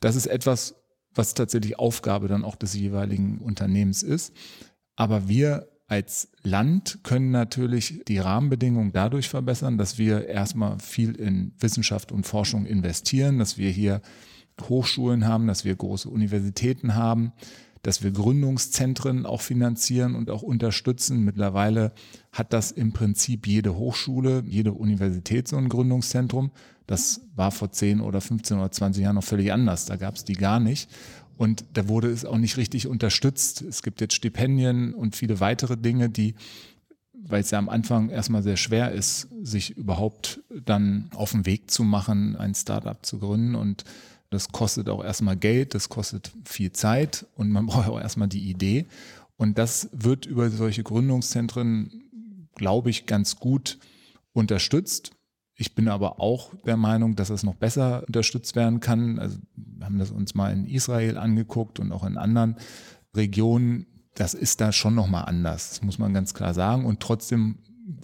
Das 0.00 0.16
ist 0.16 0.26
etwas, 0.26 0.74
was 1.14 1.34
tatsächlich 1.34 1.78
Aufgabe 1.78 2.28
dann 2.28 2.44
auch 2.44 2.56
des 2.56 2.74
jeweiligen 2.74 3.38
Unternehmens 3.38 4.02
ist. 4.02 4.32
Aber 4.96 5.28
wir 5.28 5.68
als 5.86 6.28
Land 6.44 7.00
können 7.02 7.32
natürlich 7.32 8.02
die 8.06 8.18
Rahmenbedingungen 8.18 8.92
dadurch 8.92 9.28
verbessern, 9.28 9.76
dass 9.76 9.98
wir 9.98 10.28
erstmal 10.28 10.78
viel 10.78 11.16
in 11.16 11.52
Wissenschaft 11.58 12.12
und 12.12 12.26
Forschung 12.26 12.64
investieren, 12.64 13.38
dass 13.38 13.58
wir 13.58 13.70
hier 13.70 14.00
Hochschulen 14.68 15.26
haben, 15.26 15.46
dass 15.46 15.64
wir 15.64 15.74
große 15.74 16.08
Universitäten 16.08 16.94
haben, 16.94 17.32
dass 17.82 18.02
wir 18.02 18.10
Gründungszentren 18.10 19.24
auch 19.24 19.40
finanzieren 19.40 20.14
und 20.14 20.30
auch 20.30 20.42
unterstützen. 20.42 21.24
Mittlerweile 21.24 21.92
hat 22.32 22.52
das 22.52 22.72
im 22.72 22.92
Prinzip 22.92 23.46
jede 23.46 23.76
Hochschule, 23.76 24.42
jede 24.46 24.72
Universität 24.72 25.48
so 25.48 25.56
ein 25.56 25.68
Gründungszentrum. 25.68 26.50
Das 26.86 27.22
war 27.36 27.52
vor 27.52 27.72
10 27.72 28.00
oder 28.00 28.20
15 28.20 28.58
oder 28.58 28.70
20 28.70 29.02
Jahren 29.02 29.14
noch 29.14 29.24
völlig 29.24 29.52
anders. 29.52 29.86
Da 29.86 29.96
gab 29.96 30.16
es 30.16 30.24
die 30.24 30.34
gar 30.34 30.60
nicht. 30.60 30.90
Und 31.38 31.64
da 31.72 31.88
wurde 31.88 32.10
es 32.10 32.26
auch 32.26 32.36
nicht 32.36 32.58
richtig 32.58 32.86
unterstützt. 32.86 33.62
Es 33.62 33.82
gibt 33.82 34.02
jetzt 34.02 34.14
Stipendien 34.14 34.92
und 34.92 35.16
viele 35.16 35.40
weitere 35.40 35.78
Dinge, 35.78 36.10
die, 36.10 36.34
weil 37.14 37.40
es 37.40 37.50
ja 37.50 37.58
am 37.58 37.70
Anfang 37.70 38.10
erstmal 38.10 38.42
sehr 38.42 38.58
schwer 38.58 38.92
ist, 38.92 39.28
sich 39.42 39.74
überhaupt 39.74 40.42
dann 40.66 41.08
auf 41.14 41.30
den 41.30 41.46
Weg 41.46 41.70
zu 41.70 41.82
machen, 41.82 42.36
ein 42.36 42.54
Startup 42.54 42.98
zu 43.06 43.20
gründen 43.20 43.54
und 43.54 43.84
das 44.30 44.48
kostet 44.48 44.88
auch 44.88 45.04
erstmal 45.04 45.36
Geld, 45.36 45.74
das 45.74 45.88
kostet 45.88 46.32
viel 46.44 46.72
Zeit 46.72 47.26
und 47.34 47.50
man 47.50 47.66
braucht 47.66 47.88
auch 47.88 48.00
erstmal 48.00 48.28
die 48.28 48.48
Idee. 48.48 48.86
Und 49.36 49.58
das 49.58 49.88
wird 49.92 50.26
über 50.26 50.50
solche 50.50 50.82
Gründungszentren, 50.82 52.48
glaube 52.54 52.90
ich, 52.90 53.06
ganz 53.06 53.36
gut 53.36 53.78
unterstützt. 54.32 55.12
Ich 55.54 55.74
bin 55.74 55.88
aber 55.88 56.20
auch 56.20 56.54
der 56.64 56.76
Meinung, 56.76 57.16
dass 57.16 57.30
es 57.30 57.42
noch 57.42 57.54
besser 57.54 58.04
unterstützt 58.06 58.54
werden 58.56 58.80
kann. 58.80 59.18
Also 59.18 59.38
wir 59.56 59.86
haben 59.86 59.98
das 59.98 60.10
uns 60.10 60.34
mal 60.34 60.52
in 60.52 60.66
Israel 60.66 61.18
angeguckt 61.18 61.80
und 61.80 61.92
auch 61.92 62.04
in 62.04 62.16
anderen 62.16 62.56
Regionen. 63.14 63.86
Das 64.14 64.34
ist 64.34 64.60
da 64.60 64.72
schon 64.72 64.94
nochmal 64.94 65.24
anders. 65.24 65.70
Das 65.70 65.82
muss 65.82 65.98
man 65.98 66.14
ganz 66.14 66.34
klar 66.34 66.54
sagen. 66.54 66.84
Und 66.84 67.00
trotzdem 67.00 67.58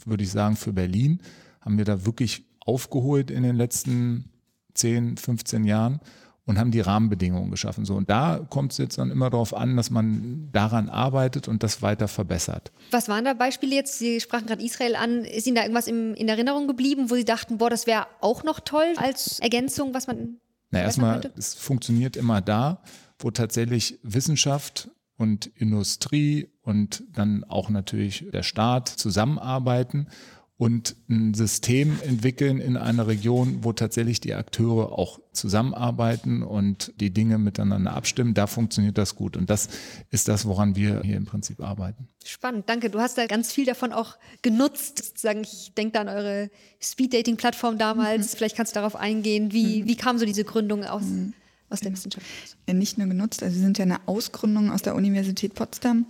würde 0.04 0.24
ich 0.24 0.30
sagen, 0.30 0.56
für 0.56 0.72
Berlin 0.72 1.20
haben 1.60 1.78
wir 1.78 1.84
da 1.84 2.04
wirklich 2.04 2.44
aufgeholt 2.60 3.30
in 3.30 3.42
den 3.42 3.56
letzten 3.56 4.30
10, 4.76 5.16
15 5.16 5.64
Jahren 5.64 6.00
und 6.46 6.58
haben 6.58 6.70
die 6.70 6.80
Rahmenbedingungen 6.80 7.50
geschaffen. 7.50 7.84
So, 7.84 7.94
und 7.94 8.08
da 8.08 8.46
kommt 8.48 8.72
es 8.72 8.78
jetzt 8.78 8.98
dann 8.98 9.10
immer 9.10 9.30
darauf 9.30 9.52
an, 9.54 9.76
dass 9.76 9.90
man 9.90 10.48
daran 10.52 10.88
arbeitet 10.88 11.48
und 11.48 11.62
das 11.62 11.82
weiter 11.82 12.08
verbessert. 12.08 12.70
Was 12.92 13.08
waren 13.08 13.24
da 13.24 13.34
Beispiele 13.34 13.74
jetzt? 13.74 13.98
Sie 13.98 14.20
sprachen 14.20 14.46
gerade 14.46 14.64
Israel 14.64 14.94
an. 14.94 15.24
Ist 15.24 15.46
Ihnen 15.46 15.56
da 15.56 15.62
irgendwas 15.62 15.88
im, 15.88 16.14
in 16.14 16.28
Erinnerung 16.28 16.68
geblieben, 16.68 17.10
wo 17.10 17.16
Sie 17.16 17.24
dachten, 17.24 17.58
boah, 17.58 17.68
das 17.68 17.86
wäre 17.86 18.06
auch 18.20 18.44
noch 18.44 18.60
toll 18.60 18.94
als 18.96 19.40
Ergänzung, 19.40 19.92
was 19.92 20.06
man. 20.06 20.36
Na, 20.70 20.80
erstmal, 20.80 21.20
es 21.36 21.54
funktioniert 21.54 22.16
immer 22.16 22.40
da, 22.40 22.82
wo 23.18 23.30
tatsächlich 23.30 23.98
Wissenschaft 24.02 24.88
und 25.16 25.46
Industrie 25.46 26.50
und 26.62 27.02
dann 27.12 27.44
auch 27.44 27.70
natürlich 27.70 28.26
der 28.32 28.42
Staat 28.42 28.88
zusammenarbeiten 28.88 30.08
und 30.58 30.96
ein 31.10 31.34
System 31.34 31.98
entwickeln 32.02 32.58
in 32.60 32.78
einer 32.78 33.06
Region, 33.06 33.58
wo 33.62 33.74
tatsächlich 33.74 34.20
die 34.20 34.32
Akteure 34.32 34.98
auch 34.98 35.20
zusammenarbeiten 35.32 36.42
und 36.42 36.94
die 36.98 37.12
Dinge 37.12 37.36
miteinander 37.36 37.92
abstimmen. 37.92 38.32
Da 38.32 38.46
funktioniert 38.46 38.96
das 38.96 39.16
gut. 39.16 39.36
Und 39.36 39.50
das 39.50 39.68
ist 40.10 40.28
das, 40.28 40.46
woran 40.46 40.74
wir 40.74 41.02
hier 41.02 41.16
im 41.16 41.26
Prinzip 41.26 41.60
arbeiten. 41.60 42.08
Spannend, 42.24 42.70
danke. 42.70 42.88
Du 42.88 43.00
hast 43.00 43.18
da 43.18 43.26
ganz 43.26 43.52
viel 43.52 43.66
davon 43.66 43.92
auch 43.92 44.16
genutzt. 44.40 45.04
Sozusagen, 45.04 45.42
ich 45.42 45.74
denke 45.76 45.92
da 45.92 46.00
an 46.00 46.08
eure 46.08 46.50
Speed-Dating-Plattform 46.80 47.76
damals. 47.76 48.32
Mhm. 48.32 48.36
Vielleicht 48.38 48.56
kannst 48.56 48.74
du 48.74 48.80
darauf 48.80 48.96
eingehen. 48.96 49.52
Wie, 49.52 49.82
mhm. 49.82 49.88
wie 49.88 49.96
kam 49.96 50.16
so 50.16 50.24
diese 50.24 50.44
Gründung 50.44 50.84
aus? 50.84 51.02
Mhm 51.02 51.34
aus 51.68 51.80
der 51.80 51.92
Wissenschaft? 51.92 52.24
Ja, 52.68 52.74
nicht 52.74 52.98
nur 52.98 53.08
genutzt, 53.08 53.42
also 53.42 53.54
sie 53.54 53.60
sind 53.60 53.78
ja 53.78 53.84
eine 53.84 54.06
Ausgründung 54.06 54.70
aus 54.70 54.82
der 54.82 54.94
Universität 54.94 55.54
Potsdam 55.54 56.06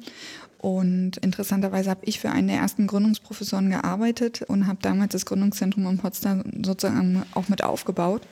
Und 0.59 1.19
interessanterweise 1.19 1.91
habe 1.91 2.05
ich 2.05 2.19
für 2.19 2.31
einen 2.31 2.49
der 2.49 2.57
ersten 2.59 2.87
Gründungsprofessoren 2.87 3.71
gearbeitet 3.71 4.43
und 4.43 4.67
habe 4.67 4.79
damals 4.83 5.13
das 5.13 5.27
Gründungszentrum 5.27 5.87
in 5.87 5.99
Potsdam 5.99 6.43
sozusagen 6.65 7.23
auch 7.35 7.49
mit 7.49 7.63
aufgebaut. 7.63 8.23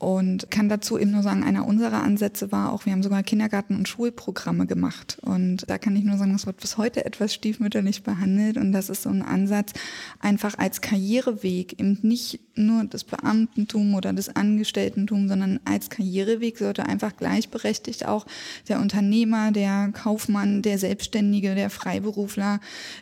Und 0.00 0.50
kann 0.50 0.70
dazu 0.70 0.98
eben 0.98 1.10
nur 1.10 1.22
sagen, 1.22 1.44
einer 1.44 1.66
unserer 1.66 2.02
Ansätze 2.02 2.50
war 2.50 2.72
auch, 2.72 2.86
wir 2.86 2.92
haben 2.94 3.02
sogar 3.02 3.22
Kindergarten- 3.22 3.76
und 3.76 3.86
Schulprogramme 3.86 4.66
gemacht. 4.66 5.18
Und 5.20 5.68
da 5.68 5.76
kann 5.76 5.94
ich 5.94 6.04
nur 6.04 6.16
sagen, 6.16 6.32
das 6.32 6.46
wird 6.46 6.56
bis 6.56 6.78
heute 6.78 7.04
etwas 7.04 7.34
stiefmütterlich 7.34 8.02
behandelt. 8.02 8.56
Und 8.56 8.72
das 8.72 8.88
ist 8.88 9.02
so 9.02 9.10
ein 9.10 9.20
Ansatz, 9.20 9.74
einfach 10.18 10.56
als 10.56 10.80
Karriereweg, 10.80 11.78
eben 11.78 11.98
nicht 12.00 12.40
nur 12.54 12.84
das 12.84 13.04
Beamtentum 13.04 13.94
oder 13.94 14.14
das 14.14 14.34
Angestelltentum, 14.34 15.28
sondern 15.28 15.60
als 15.66 15.90
Karriereweg 15.90 16.56
sollte 16.56 16.86
einfach 16.86 17.16
gleichberechtigt 17.16 18.06
auch 18.06 18.26
der 18.68 18.80
Unternehmer, 18.80 19.52
der 19.52 19.90
Kaufmann, 19.92 20.62
der 20.62 20.78
Selbstständige, 20.78 21.54
der 21.54 21.68
Freiberufler 21.68 22.60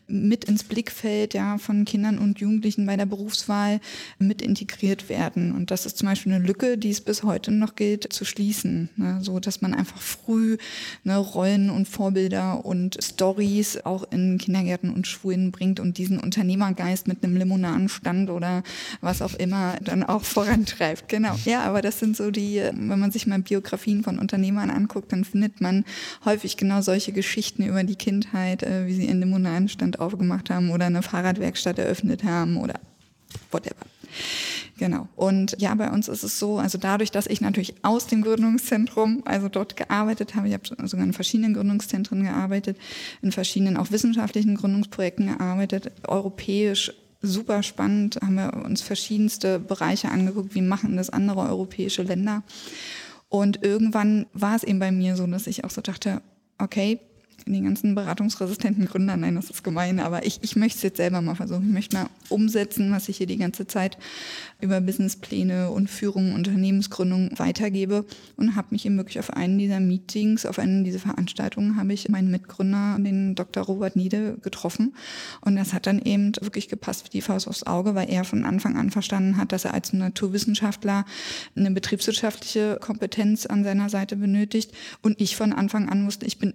mit 0.09 0.47
ins 0.47 0.65
Blickfeld 0.65 1.33
ja, 1.35 1.59
von 1.59 1.85
Kindern 1.85 2.19
und 2.19 2.41
Jugendlichen 2.41 2.87
bei 2.87 2.97
der 2.97 3.07
Berufswahl 3.07 3.81
mit 4.19 4.43
integriert 4.43 5.09
werden. 5.09 5.53
Und 5.53 5.71
das 5.71 5.87
ist 5.87 5.99
zum 5.99 6.09
Beispiel 6.09 6.33
eine 6.33 6.45
Lücke, 6.45 6.77
die 6.77 6.88
die 6.89 6.93
es 6.93 7.03
bis 7.03 7.23
heute 7.23 7.51
noch 7.51 7.77
gilt, 7.77 8.11
zu 8.11 8.25
schließen. 8.25 8.89
Ne? 8.97 9.19
So 9.21 9.41
dass 9.41 9.61
man 9.61 9.75
einfach 9.75 10.01
früh 10.01 10.57
ne, 11.05 11.19
Rollen 11.19 11.69
und 11.69 11.87
Vorbilder 11.87 12.65
und 12.65 12.97
Stories 13.05 13.85
auch 13.85 14.11
in 14.11 14.39
Kindergärten 14.39 14.91
und 14.91 15.07
Schulen 15.07 15.53
bringt 15.53 15.81
und 15.81 15.99
diesen 15.99 16.19
Unternehmergeist 16.19 17.07
mit 17.07 17.23
einem 17.23 17.37
Limonadenstand 17.37 18.31
oder 18.31 18.63
was 19.03 19.21
auch 19.21 19.35
immer 19.35 19.77
dann 19.85 20.03
auch 20.03 20.25
vorantreibt. 20.25 21.11
Genau. 21.11 21.35
Ja, 21.45 21.61
aber 21.65 21.83
das 21.83 21.99
sind 21.99 22.17
so 22.17 22.31
die, 22.31 22.63
wenn 22.63 22.99
man 22.99 23.11
sich 23.11 23.27
mal 23.27 23.39
Biografien 23.41 24.03
von 24.03 24.19
Unternehmern 24.19 24.71
anguckt, 24.71 25.13
dann 25.13 25.27
findet 25.27 25.61
man 25.61 25.85
häufig 26.25 26.57
genau 26.57 26.81
solche 26.81 27.13
Geschichten 27.13 27.65
über 27.65 27.85
die 27.85 27.97
Kindheit, 27.97 28.63
äh, 28.63 28.87
wie 28.87 28.95
sie 28.95 29.11
einen 29.11 29.21
Limonadenstand 29.21 30.01
aufgemacht 30.01 30.49
haben 30.49 30.71
oder 30.71 30.87
eine 30.87 31.03
Fahrradwerkstatt 31.03 31.79
eröffnet 31.79 32.25
haben 32.25 32.57
oder 32.57 32.81
whatever. 33.51 33.85
Genau. 34.79 35.09
Und 35.17 35.57
ja, 35.59 35.75
bei 35.75 35.91
uns 35.91 36.09
ist 36.09 36.23
es 36.23 36.39
so, 36.39 36.59
also 36.59 36.79
dadurch, 36.79 37.11
dass 37.11 37.27
ich 37.27 37.41
natürlich 37.41 37.75
aus 37.83 38.07
dem 38.07 38.23
Gründungszentrum, 38.23 39.23
also 39.25 39.49
dort 39.49 39.77
gearbeitet 39.77 40.35
habe, 40.35 40.49
ich 40.49 40.55
habe 40.55 40.89
sogar 40.89 41.05
in 41.05 41.13
verschiedenen 41.13 41.55
Gründungszentren 41.55 42.23
gearbeitet, 42.23 42.77
in 43.21 43.33
verschiedenen 43.33 43.77
auch 43.77 43.91
wissenschaftlichen 43.91 44.55
Gründungsprojekten 44.55 45.27
gearbeitet, 45.27 45.93
europäisch 46.07 46.93
super 47.21 47.63
spannend, 47.63 48.19
haben 48.23 48.37
wir 48.37 48.55
uns 48.65 48.81
verschiedenste 48.81 49.59
Bereiche 49.59 50.11
angeguckt, 50.11 50.55
wie 50.55 50.63
machen 50.63 50.97
das 50.97 51.11
andere 51.11 51.41
europäische 51.41 52.03
Länder. 52.03 52.45
Und 53.29 53.63
irgendwann 53.63 54.27
war 54.33 54.55
es 54.57 54.63
eben 54.63 54.79
bei 54.79 54.93
mir 54.93 55.17
so, 55.17 55.27
dass 55.27 55.47
ich 55.47 55.65
auch 55.65 55.71
so 55.71 55.81
dachte, 55.81 56.23
okay, 56.59 57.01
den 57.53 57.65
ganzen 57.65 57.95
beratungsresistenten 57.95 58.87
Gründern, 58.87 59.21
nein, 59.21 59.35
das 59.35 59.51
ist 59.51 59.65
gemein, 59.65 60.01
aber 60.01 60.27
ich, 60.27 60.39
ich 60.43 60.57
möchte 60.57 60.77
es 60.77 60.83
jetzt 60.83 60.97
selber 60.97 61.21
mal 61.21 61.35
versuchen. 61.35 61.67
Ich 61.67 61.73
möchte 61.73 61.97
mal 61.97 62.09
umsetzen, 62.29 62.91
was 62.93 63.09
ich 63.09 63.17
hier 63.17 63.27
die 63.27 63.37
ganze 63.37 63.67
Zeit 63.67 63.99
über 64.61 64.81
Businesspläne 64.81 65.71
und 65.71 65.89
Führung, 65.89 66.35
Unternehmensgründung 66.35 67.31
weitergebe 67.39 68.05
und 68.37 68.57
habe 68.57 68.69
mich 68.71 68.85
eben 68.87 68.97
wirklich 68.97 69.19
auf 69.19 69.31
einen 69.31 69.59
dieser 69.59 69.81
Meetings, 69.81 70.47
auf 70.47 70.59
einen 70.59 70.85
dieser 70.85 70.99
Veranstaltungen, 70.99 71.77
habe 71.77 71.93
ich 71.93 72.09
meinen 72.09 72.31
Mitgründer, 72.31 72.97
den 72.99 73.35
Dr. 73.35 73.65
Robert 73.65 73.97
Niede, 73.97 74.37
getroffen. 74.43 74.95
Und 75.41 75.57
das 75.57 75.73
hat 75.73 75.87
dann 75.87 76.01
eben 76.01 76.33
wirklich 76.41 76.69
gepasst 76.69 77.07
wie 77.07 77.11
die 77.11 77.23
Faust 77.23 77.49
aufs 77.49 77.65
Auge, 77.65 77.95
weil 77.95 78.11
er 78.11 78.25
von 78.25 78.45
Anfang 78.45 78.77
an 78.77 78.91
verstanden 78.91 79.37
hat, 79.37 79.53
dass 79.53 79.65
er 79.65 79.75
als 79.75 79.93
Naturwissenschaftler 79.93 81.05
eine 81.57 81.71
betriebswirtschaftliche 81.71 82.79
Kompetenz 82.81 83.47
an 83.47 83.65
seiner 83.65 83.89
Seite 83.89 84.17
benötigt. 84.17 84.73
Und 85.03 85.21
ich 85.21 85.37
von 85.37 85.53
Anfang 85.53 85.89
an 85.89 86.07
wusste, 86.07 86.27
ich 86.27 86.39
bin 86.39 86.55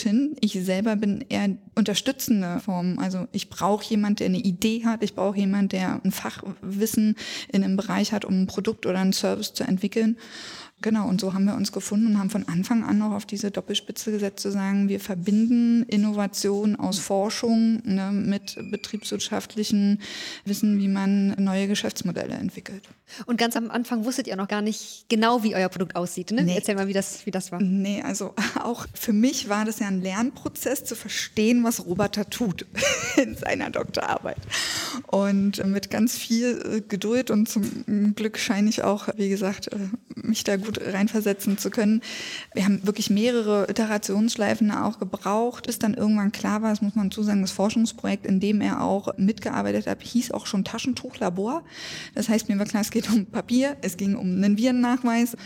Betriebswirtin. 0.00 0.36
Ich 0.40 0.52
selber 0.52 0.96
bin 0.96 1.24
eher 1.28 1.50
unterstützende 1.74 2.60
Form. 2.60 2.98
Also 2.98 3.26
ich 3.32 3.50
brauche 3.50 3.84
jemand, 3.84 4.20
der 4.20 4.26
eine 4.26 4.38
Idee 4.38 4.84
hat. 4.84 5.02
Ich 5.02 5.14
brauche 5.14 5.38
jemand, 5.38 5.72
der 5.72 6.00
ein 6.04 6.12
Fachwissen 6.12 7.16
in 7.52 7.64
einem 7.64 7.76
Bereich 7.76 8.12
hat, 8.12 8.24
um 8.24 8.42
ein 8.42 8.46
Produkt 8.46 8.86
oder 8.86 8.98
einen 8.98 9.12
Service 9.12 9.54
zu 9.54 9.64
entwickeln. 9.64 10.16
Genau, 10.82 11.08
und 11.08 11.20
so 11.20 11.34
haben 11.34 11.44
wir 11.44 11.54
uns 11.54 11.72
gefunden 11.72 12.06
und 12.06 12.18
haben 12.18 12.30
von 12.30 12.48
Anfang 12.48 12.84
an 12.84 12.98
noch 12.98 13.12
auf 13.12 13.26
diese 13.26 13.50
Doppelspitze 13.50 14.10
gesetzt, 14.12 14.40
zu 14.40 14.50
sagen, 14.50 14.88
wir 14.88 14.98
verbinden 14.98 15.82
Innovation 15.84 16.76
aus 16.76 16.98
Forschung 16.98 17.82
ne, 17.84 18.10
mit 18.12 18.56
betriebswirtschaftlichen 18.70 20.00
Wissen, 20.46 20.78
wie 20.78 20.88
man 20.88 21.34
neue 21.42 21.68
Geschäftsmodelle 21.68 22.34
entwickelt. 22.34 22.88
Und 23.26 23.36
ganz 23.36 23.56
am 23.56 23.70
Anfang 23.70 24.04
wusstet 24.04 24.26
ihr 24.26 24.36
noch 24.36 24.48
gar 24.48 24.62
nicht 24.62 25.06
genau, 25.08 25.42
wie 25.42 25.54
euer 25.54 25.68
Produkt 25.68 25.96
aussieht. 25.96 26.30
Ne? 26.30 26.44
Nee. 26.44 26.54
Erzähl 26.56 26.76
mal, 26.76 26.88
wie 26.88 26.92
das, 26.92 27.26
wie 27.26 27.30
das 27.30 27.52
war. 27.52 27.60
Nee, 27.60 28.02
also 28.02 28.34
auch 28.62 28.86
für 28.94 29.12
mich 29.12 29.48
war 29.48 29.64
das 29.64 29.80
ja 29.80 29.88
ein 29.88 30.00
Lernprozess, 30.00 30.84
zu 30.84 30.94
verstehen, 30.94 31.62
was 31.62 31.84
Roboter 31.84 32.28
tut 32.30 32.66
in 33.16 33.36
seiner 33.36 33.70
Doktorarbeit. 33.70 34.38
Und 35.08 35.64
mit 35.66 35.90
ganz 35.90 36.16
viel 36.16 36.82
Geduld 36.88 37.30
und 37.30 37.48
zum 37.48 38.14
Glück 38.14 38.38
scheine 38.38 38.70
ich 38.70 38.82
auch, 38.82 39.08
wie 39.16 39.28
gesagt, 39.28 39.72
äh, 39.72 39.76
mich 40.22 40.44
da 40.44 40.56
gut 40.56 40.80
reinversetzen 40.80 41.58
zu 41.58 41.70
können. 41.70 42.02
Wir 42.54 42.64
haben 42.64 42.86
wirklich 42.86 43.10
mehrere 43.10 43.68
Iterationsschleifen 43.68 44.70
auch 44.70 44.98
gebraucht, 44.98 45.66
bis 45.66 45.78
dann 45.78 45.94
irgendwann 45.94 46.32
klar 46.32 46.62
war, 46.62 46.70
das 46.70 46.82
muss 46.82 46.94
man 46.94 47.10
zusagen, 47.10 47.42
das 47.42 47.50
Forschungsprojekt, 47.50 48.26
in 48.26 48.40
dem 48.40 48.60
er 48.60 48.82
auch 48.82 49.16
mitgearbeitet 49.16 49.86
hat, 49.86 50.02
hieß 50.02 50.32
auch 50.32 50.46
schon 50.46 50.64
Taschentuchlabor. 50.64 51.62
Das 52.14 52.28
heißt, 52.28 52.48
mir 52.48 52.58
war 52.58 52.66
klar, 52.66 52.82
es 52.82 52.90
geht 52.90 53.10
um 53.10 53.26
Papier, 53.26 53.76
es 53.82 53.96
ging 53.96 54.14
um 54.14 54.26
einen 54.26 54.56
Virennachweis. 54.56 55.36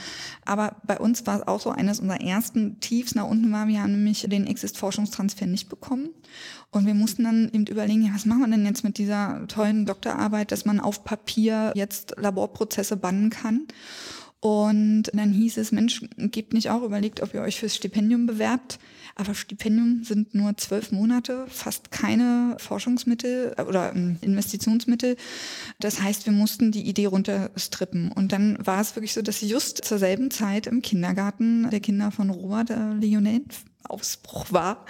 Aber 0.45 0.77
bei 0.87 0.99
uns 0.99 1.27
war 1.27 1.41
es 1.41 1.49
auch 1.49 1.61
so, 1.61 1.71
eines 1.71 2.01
unserer 2.01 2.21
ersten 2.21 2.81
Tiefs 2.81 3.15
nach 3.15 3.29
unten 3.29 3.51
war, 3.53 3.69
wir 3.69 3.83
haben 3.83 3.93
nämlich 3.93 4.27
den 4.29 4.47
Exist-Forschungstransfer 4.47 5.47
nicht 5.47 5.69
bekommen. 5.69 6.11
Und 6.71 6.87
wir 6.87 6.95
mussten 6.95 7.23
dann 7.23 7.51
eben 7.53 7.67
überlegen, 7.67 8.05
ja, 8.05 8.13
was 8.15 8.27
machen 8.27 8.41
wir 8.41 8.49
denn 8.49 8.67
jetzt 8.67 8.83
mit 8.83 8.99
dieser 8.99 9.47
tollen 9.47 9.87
Doktorarbeit, 9.87 10.51
dass 10.51 10.65
man 10.65 10.81
auf 10.81 11.05
Papier 11.05 11.73
jetzt 11.77 12.15
Laborprozesse 12.19 12.97
bannen 12.97 13.31
kann. 13.31 13.69
Und 14.45 15.05
dann 15.15 15.33
hieß 15.33 15.57
es, 15.57 15.73
Mensch, 15.73 16.03
gebt 16.19 16.53
nicht 16.53 16.69
auch 16.69 16.83
überlegt, 16.83 17.23
ob 17.23 17.33
ihr 17.33 17.41
euch 17.41 17.59
fürs 17.61 17.75
Stipendium 17.75 18.27
bewerbt. 18.27 18.79
Aber 19.15 19.35
Stipendium 19.35 20.05
sind 20.05 20.35
nur 20.35 20.55
zwölf 20.59 20.93
Monate, 20.93 21.47
fast 21.49 21.91
keine 21.91 22.55
Forschungsmittel 22.59 23.55
äh, 23.57 23.63
oder 23.63 23.95
ähm, 23.95 24.19
Investitionsmittel. 24.21 25.17
Das 25.81 26.03
heißt, 26.03 26.27
wir 26.27 26.35
mussten 26.35 26.73
die 26.73 26.87
Idee 26.87 27.07
runterstrippen. 27.07 28.13
Und 28.13 28.33
dann 28.33 28.59
war 28.61 28.83
es 28.83 28.95
wirklich 28.95 29.15
so, 29.15 29.23
dass 29.23 29.41
just 29.41 29.83
zur 29.83 29.97
selben 29.97 30.31
Zeit 30.31 30.67
im 30.67 30.83
Kindergarten 30.83 31.71
der 31.71 31.81
Kinder 31.81 32.11
von 32.11 32.29
Robert 32.29 32.69
äh, 32.69 32.93
Lionel 33.01 33.45
Ausbruch 33.89 34.47
war 34.51 34.85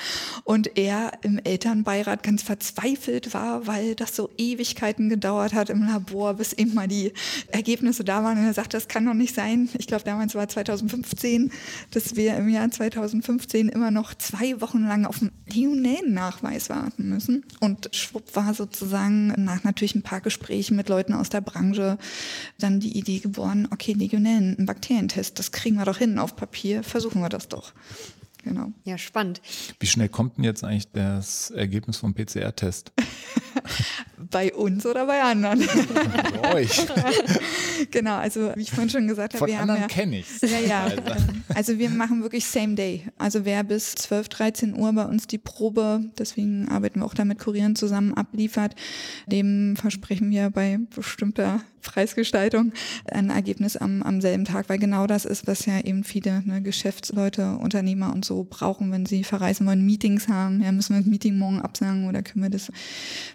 und 0.44 0.76
er 0.76 1.12
im 1.22 1.38
Elternbeirat 1.38 2.22
ganz 2.22 2.42
verzweifelt 2.42 3.34
war, 3.34 3.66
weil 3.66 3.94
das 3.94 4.16
so 4.16 4.30
Ewigkeiten 4.36 5.08
gedauert 5.08 5.54
hat 5.54 5.70
im 5.70 5.82
Labor, 5.82 6.34
bis 6.34 6.52
eben 6.52 6.74
mal 6.74 6.88
die 6.88 7.12
Ergebnisse 7.48 8.04
da 8.04 8.22
waren. 8.22 8.38
Und 8.38 8.44
er 8.44 8.54
sagte, 8.54 8.76
das 8.76 8.88
kann 8.88 9.06
doch 9.06 9.14
nicht 9.14 9.34
sein. 9.34 9.68
Ich 9.78 9.86
glaube, 9.86 10.04
damals 10.04 10.34
war 10.34 10.48
2015, 10.48 11.52
dass 11.90 12.16
wir 12.16 12.36
im 12.36 12.48
Jahr 12.48 12.70
2015 12.70 13.68
immer 13.68 13.90
noch 13.90 14.14
zwei 14.14 14.60
Wochen 14.60 14.86
lang 14.86 15.06
auf 15.06 15.20
einen 15.20 15.32
Legionellen-Nachweis 15.46 16.70
warten 16.70 17.08
müssen. 17.08 17.44
Und 17.60 17.88
schwupp 17.92 18.34
war 18.34 18.54
sozusagen 18.54 19.28
nach 19.36 19.64
natürlich 19.64 19.94
ein 19.94 20.02
paar 20.02 20.20
Gesprächen 20.20 20.76
mit 20.76 20.88
Leuten 20.88 21.12
aus 21.12 21.28
der 21.28 21.40
Branche 21.40 21.98
dann 22.58 22.80
die 22.80 22.96
Idee 22.98 23.18
geboren, 23.18 23.68
okay, 23.70 23.92
Legionellen, 23.92 24.56
ein 24.58 24.66
Bakterientest, 24.66 25.38
das 25.38 25.52
kriegen 25.52 25.76
wir 25.76 25.84
doch 25.84 25.98
hin 25.98 26.18
auf 26.18 26.36
Papier, 26.36 26.82
versuchen 26.82 27.22
wir 27.22 27.28
das 27.28 27.48
doch. 27.48 27.72
Genau. 28.44 28.72
Ja, 28.84 28.98
spannend. 28.98 29.40
Wie 29.80 29.86
schnell 29.86 30.10
kommt 30.10 30.36
denn 30.36 30.44
jetzt 30.44 30.64
eigentlich 30.64 30.90
das 30.92 31.50
Ergebnis 31.50 31.96
vom 31.96 32.14
PCR-Test? 32.14 32.92
bei 34.30 34.52
uns 34.52 34.84
oder 34.84 35.06
bei 35.06 35.22
anderen? 35.22 35.66
Bei 36.42 36.54
euch. 36.54 36.86
genau, 37.90 38.16
also 38.16 38.52
wie 38.54 38.62
ich 38.62 38.70
vorhin 38.70 38.90
schon 38.90 39.08
gesagt 39.08 39.32
habe, 39.32 39.38
Von 39.38 39.48
wir 39.48 39.60
anderen 39.60 39.82
haben 39.82 39.88
ja, 39.88 39.94
kenne 39.94 40.18
ich's. 40.18 40.40
Ja, 40.42 40.58
ja. 40.60 40.92
Also 41.54 41.78
wir 41.78 41.88
machen 41.88 42.22
wirklich 42.22 42.46
Same 42.46 42.74
Day. 42.74 43.06
Also 43.16 43.44
wer 43.44 43.62
bis 43.62 43.94
12, 43.94 44.28
13 44.28 44.78
Uhr 44.78 44.92
bei 44.92 45.04
uns 45.04 45.26
die 45.26 45.38
Probe, 45.38 46.00
deswegen 46.18 46.68
arbeiten 46.68 47.00
wir 47.00 47.06
auch 47.06 47.14
da 47.14 47.24
mit 47.24 47.38
Kurieren 47.38 47.76
zusammen, 47.76 48.12
abliefert, 48.14 48.74
dem 49.26 49.76
versprechen 49.76 50.30
wir 50.30 50.50
bei 50.50 50.80
bestimmter 50.94 51.60
Preisgestaltung 51.84 52.72
ein 53.06 53.30
Ergebnis 53.30 53.76
am, 53.76 54.02
am 54.02 54.20
selben 54.20 54.44
Tag, 54.44 54.68
weil 54.68 54.78
genau 54.78 55.06
das 55.06 55.24
ist, 55.24 55.46
was 55.46 55.66
ja 55.66 55.80
eben 55.80 56.02
viele 56.02 56.42
ne, 56.44 56.60
Geschäftsleute, 56.62 57.56
Unternehmer 57.58 58.12
und 58.12 58.24
so 58.24 58.33
brauchen, 58.42 58.90
wenn 58.90 59.06
sie 59.06 59.22
verreisen 59.22 59.66
wollen, 59.66 59.86
Meetings 59.86 60.26
haben. 60.26 60.62
Ja, 60.62 60.72
müssen 60.72 60.94
wir 60.94 61.00
das 61.00 61.08
Meeting 61.08 61.38
morgen 61.38 61.60
absagen 61.60 62.08
oder 62.08 62.22
können 62.22 62.42
wir 62.42 62.50
das 62.50 62.72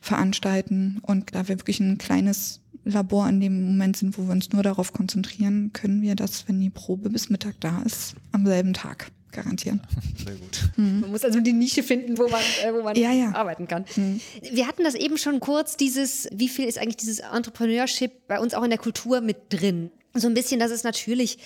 veranstalten? 0.02 1.00
Und 1.04 1.34
da 1.34 1.48
wir 1.48 1.60
wirklich 1.60 1.80
ein 1.80 1.98
kleines 1.98 2.60
Labor 2.84 3.30
in 3.30 3.40
dem 3.40 3.66
Moment 3.66 3.98
sind, 3.98 4.18
wo 4.18 4.24
wir 4.24 4.32
uns 4.32 4.52
nur 4.52 4.64
darauf 4.64 4.94
konzentrieren, 4.94 5.72
können 5.74 6.02
wir 6.02 6.16
das, 6.16 6.48
wenn 6.48 6.60
die 6.60 6.70
Probe 6.70 7.10
bis 7.10 7.30
Mittag 7.30 7.56
da 7.60 7.82
ist, 7.84 8.16
am 8.32 8.46
selben 8.46 8.74
Tag 8.74 9.12
garantieren. 9.32 9.82
Sehr 10.26 10.36
gut. 10.36 10.72
Mhm. 10.76 11.02
Man 11.02 11.12
muss 11.12 11.24
also 11.24 11.40
die 11.40 11.54
Nische 11.54 11.84
finden, 11.84 12.18
wo 12.18 12.28
man, 12.28 12.42
äh, 12.64 12.74
wo 12.74 12.84
man 12.84 12.96
ja, 12.96 13.12
ja. 13.12 13.34
arbeiten 13.34 13.68
kann. 13.68 13.86
Mhm. 13.96 14.20
Wir 14.52 14.68
hatten 14.68 14.84
das 14.84 14.96
eben 14.96 15.18
schon 15.18 15.40
kurz, 15.40 15.78
dieses, 15.78 16.28
wie 16.32 16.50
viel 16.50 16.66
ist 16.68 16.80
eigentlich 16.80 16.98
dieses 16.98 17.20
Entrepreneurship 17.20 18.28
bei 18.28 18.40
uns 18.40 18.54
auch 18.54 18.64
in 18.64 18.70
der 18.70 18.80
Kultur 18.80 19.22
mit 19.22 19.38
drin? 19.50 19.92
So 20.16 20.28
ein 20.28 20.34
bisschen, 20.34 20.60
dass 20.60 20.72
es 20.72 20.84
natürlich 20.84 21.38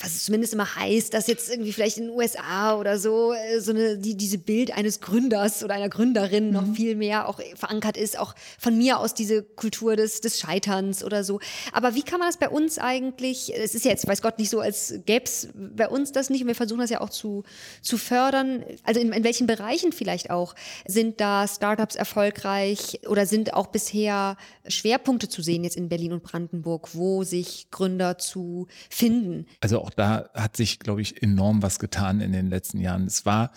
was 0.00 0.14
es 0.14 0.24
zumindest 0.24 0.52
immer 0.52 0.76
heißt, 0.76 1.14
dass 1.14 1.26
jetzt 1.26 1.50
irgendwie 1.50 1.72
vielleicht 1.72 1.98
in 1.98 2.04
den 2.04 2.14
USA 2.14 2.76
oder 2.76 2.98
so 2.98 3.32
äh, 3.32 3.60
so 3.60 3.72
eine, 3.72 3.98
die, 3.98 4.16
diese 4.16 4.38
Bild 4.38 4.76
eines 4.76 5.00
Gründers 5.00 5.64
oder 5.64 5.74
einer 5.74 5.88
Gründerin 5.88 6.48
mhm. 6.48 6.52
noch 6.52 6.74
viel 6.74 6.94
mehr 6.96 7.28
auch 7.28 7.40
verankert 7.54 7.96
ist, 7.96 8.18
auch 8.18 8.34
von 8.58 8.76
mir 8.76 8.98
aus 8.98 9.14
diese 9.14 9.42
Kultur 9.42 9.96
des, 9.96 10.20
des 10.20 10.38
Scheiterns 10.38 11.04
oder 11.04 11.24
so. 11.24 11.40
Aber 11.72 11.94
wie 11.94 12.02
kann 12.02 12.18
man 12.18 12.28
das 12.28 12.36
bei 12.36 12.48
uns 12.48 12.78
eigentlich, 12.78 13.52
es 13.54 13.74
ist 13.74 13.84
ja 13.84 13.90
jetzt, 13.90 14.06
weiß 14.06 14.22
Gott, 14.22 14.38
nicht 14.38 14.50
so, 14.50 14.60
als 14.60 14.94
gäbe 15.06 15.24
es 15.24 15.48
bei 15.54 15.88
uns 15.88 16.12
das 16.12 16.30
nicht 16.30 16.42
und 16.42 16.48
wir 16.48 16.54
versuchen 16.54 16.80
das 16.80 16.90
ja 16.90 17.00
auch 17.00 17.10
zu, 17.10 17.44
zu 17.82 17.98
fördern. 17.98 18.64
Also 18.82 19.00
in, 19.00 19.12
in 19.12 19.24
welchen 19.24 19.46
Bereichen 19.46 19.92
vielleicht 19.92 20.30
auch 20.30 20.54
sind 20.86 21.20
da 21.20 21.46
Startups 21.48 21.96
erfolgreich 21.96 23.00
oder 23.08 23.26
sind 23.26 23.54
auch 23.54 23.68
bisher 23.68 24.36
Schwerpunkte 24.68 25.28
zu 25.28 25.42
sehen 25.42 25.64
jetzt 25.64 25.76
in 25.76 25.88
Berlin 25.88 26.12
und 26.12 26.22
Brandenburg, 26.22 26.94
wo 26.94 27.24
sich 27.24 27.70
Gründer 27.70 28.18
zu 28.18 28.66
finden? 28.90 29.46
Also 29.60 29.85
auch 29.86 29.90
da 29.90 30.28
hat 30.34 30.56
sich, 30.56 30.80
glaube 30.80 31.00
ich, 31.00 31.22
enorm 31.22 31.62
was 31.62 31.78
getan 31.78 32.20
in 32.20 32.32
den 32.32 32.48
letzten 32.48 32.80
Jahren. 32.80 33.06
Es 33.06 33.24
war 33.24 33.52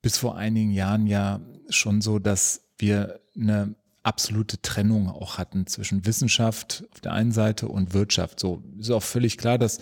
bis 0.00 0.16
vor 0.16 0.36
einigen 0.36 0.70
Jahren 0.70 1.06
ja 1.06 1.40
schon 1.68 2.00
so, 2.00 2.18
dass 2.20 2.62
wir 2.78 3.20
eine 3.36 3.74
absolute 4.04 4.62
Trennung 4.62 5.08
auch 5.08 5.38
hatten 5.38 5.66
zwischen 5.66 6.06
Wissenschaft 6.06 6.84
auf 6.92 7.00
der 7.00 7.12
einen 7.12 7.32
Seite 7.32 7.68
und 7.68 7.94
Wirtschaft. 7.94 8.38
So 8.38 8.62
ist 8.78 8.90
auch 8.90 9.02
völlig 9.02 9.38
klar, 9.38 9.58
dass 9.58 9.78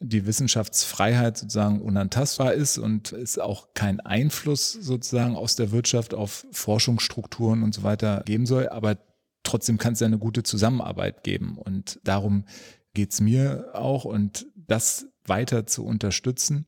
die 0.00 0.26
Wissenschaftsfreiheit 0.26 1.38
sozusagen 1.38 1.80
unantastbar 1.80 2.52
ist 2.52 2.78
und 2.78 3.12
es 3.12 3.38
auch 3.38 3.74
keinen 3.74 4.00
Einfluss 4.00 4.72
sozusagen 4.72 5.36
aus 5.36 5.54
der 5.56 5.70
Wirtschaft 5.70 6.14
auf 6.14 6.46
Forschungsstrukturen 6.50 7.62
und 7.62 7.74
so 7.74 7.84
weiter 7.84 8.22
geben 8.26 8.46
soll. 8.46 8.68
Aber 8.68 8.98
trotzdem 9.44 9.78
kann 9.78 9.92
es 9.92 10.00
ja 10.00 10.06
eine 10.06 10.18
gute 10.18 10.42
Zusammenarbeit 10.42 11.22
geben. 11.22 11.58
Und 11.58 12.00
darum 12.02 12.44
geht's 12.92 13.20
mir 13.20 13.70
auch. 13.72 14.04
Und 14.04 14.46
das 14.56 15.06
weiter 15.26 15.66
zu 15.66 15.84
unterstützen. 15.84 16.66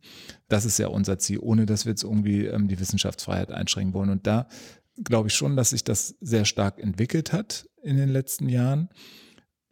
Das 0.49 0.65
ist 0.65 0.79
ja 0.79 0.89
unser 0.89 1.19
Ziel, 1.19 1.39
ohne 1.41 1.67
dass 1.67 1.85
wir 1.85 1.93
jetzt 1.93 2.05
irgendwie 2.05 2.47
ähm, 2.47 2.69
die 2.69 2.79
Wissenschaftsfreiheit 2.79 3.51
einschränken 3.51 3.95
wollen. 3.95 4.11
Und 4.11 4.27
da 4.27 4.49
glaube 5.03 5.29
ich 5.29 5.35
schon, 5.35 5.57
dass 5.57 5.71
sich 5.71 5.85
das 5.85 6.17
sehr 6.21 6.45
stark 6.45 6.81
entwickelt 6.81 7.33
hat 7.33 7.69
in 7.83 7.97
den 7.97 8.09
letzten 8.09 8.49
Jahren. 8.49 8.89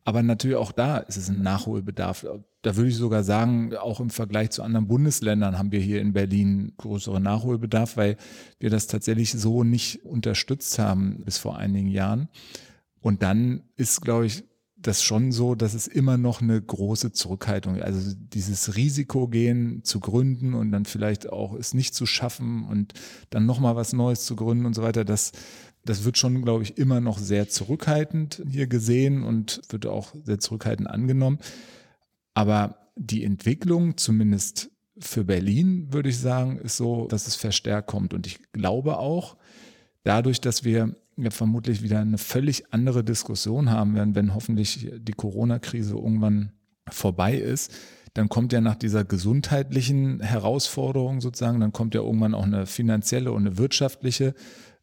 Aber 0.04 0.22
natürlich 0.22 0.56
auch 0.56 0.72
da 0.72 0.98
ist 0.98 1.16
es 1.16 1.30
ein 1.30 1.42
Nachholbedarf. 1.42 2.26
Da 2.60 2.76
würde 2.76 2.90
ich 2.90 2.96
sogar 2.96 3.24
sagen, 3.24 3.74
auch 3.74 4.00
im 4.00 4.10
Vergleich 4.10 4.50
zu 4.50 4.62
anderen 4.62 4.86
Bundesländern 4.86 5.58
haben 5.58 5.72
wir 5.72 5.80
hier 5.80 6.00
in 6.00 6.12
Berlin 6.12 6.74
größeren 6.76 7.22
Nachholbedarf, 7.22 7.96
weil 7.96 8.18
wir 8.58 8.68
das 8.68 8.86
tatsächlich 8.86 9.32
so 9.32 9.64
nicht 9.64 10.04
unterstützt 10.04 10.78
haben 10.78 11.22
bis 11.24 11.38
vor 11.38 11.56
einigen 11.56 11.88
Jahren. 11.88 12.28
Und 13.00 13.22
dann 13.22 13.62
ist, 13.76 14.02
glaube 14.02 14.26
ich, 14.26 14.44
das 14.86 15.02
schon 15.02 15.32
so, 15.32 15.54
dass 15.54 15.74
es 15.74 15.86
immer 15.86 16.18
noch 16.18 16.42
eine 16.42 16.60
große 16.60 17.12
Zurückhaltung, 17.12 17.80
also 17.80 18.14
dieses 18.16 18.76
Risiko 18.76 19.28
gehen 19.28 19.82
zu 19.82 19.98
gründen 19.98 20.54
und 20.54 20.72
dann 20.72 20.84
vielleicht 20.84 21.30
auch 21.30 21.54
es 21.54 21.74
nicht 21.74 21.94
zu 21.94 22.06
schaffen 22.06 22.64
und 22.64 22.92
dann 23.30 23.46
nochmal 23.46 23.76
was 23.76 23.92
Neues 23.92 24.26
zu 24.26 24.36
gründen 24.36 24.66
und 24.66 24.74
so 24.74 24.82
weiter, 24.82 25.04
das, 25.04 25.32
das 25.84 26.04
wird 26.04 26.18
schon, 26.18 26.42
glaube 26.42 26.62
ich, 26.62 26.76
immer 26.76 27.00
noch 27.00 27.18
sehr 27.18 27.48
zurückhaltend 27.48 28.42
hier 28.48 28.66
gesehen 28.66 29.22
und 29.22 29.62
wird 29.70 29.86
auch 29.86 30.14
sehr 30.22 30.38
zurückhaltend 30.38 30.88
angenommen. 30.88 31.38
Aber 32.34 32.90
die 32.96 33.24
Entwicklung, 33.24 33.96
zumindest 33.96 34.70
für 34.98 35.24
Berlin, 35.24 35.92
würde 35.92 36.10
ich 36.10 36.18
sagen, 36.18 36.58
ist 36.58 36.76
so, 36.76 37.06
dass 37.08 37.26
es 37.26 37.36
verstärkt 37.36 37.88
kommt. 37.88 38.12
Und 38.12 38.26
ich 38.26 38.38
glaube 38.52 38.98
auch, 38.98 39.36
dadurch, 40.04 40.40
dass 40.40 40.64
wir 40.64 40.94
ja 41.16 41.30
vermutlich 41.30 41.82
wieder 41.82 42.00
eine 42.00 42.18
völlig 42.18 42.72
andere 42.72 43.04
Diskussion 43.04 43.70
haben 43.70 43.94
werden, 43.94 44.14
wenn 44.14 44.34
hoffentlich 44.34 44.90
die 44.98 45.12
Corona-Krise 45.12 45.94
irgendwann 45.94 46.52
vorbei 46.88 47.36
ist. 47.36 47.72
Dann 48.14 48.28
kommt 48.28 48.52
ja 48.52 48.60
nach 48.60 48.76
dieser 48.76 49.04
gesundheitlichen 49.04 50.20
Herausforderung 50.20 51.20
sozusagen, 51.20 51.60
dann 51.60 51.72
kommt 51.72 51.94
ja 51.94 52.02
irgendwann 52.02 52.34
auch 52.34 52.44
eine 52.44 52.66
finanzielle 52.66 53.32
und 53.32 53.46
eine 53.46 53.58
wirtschaftliche 53.58 54.34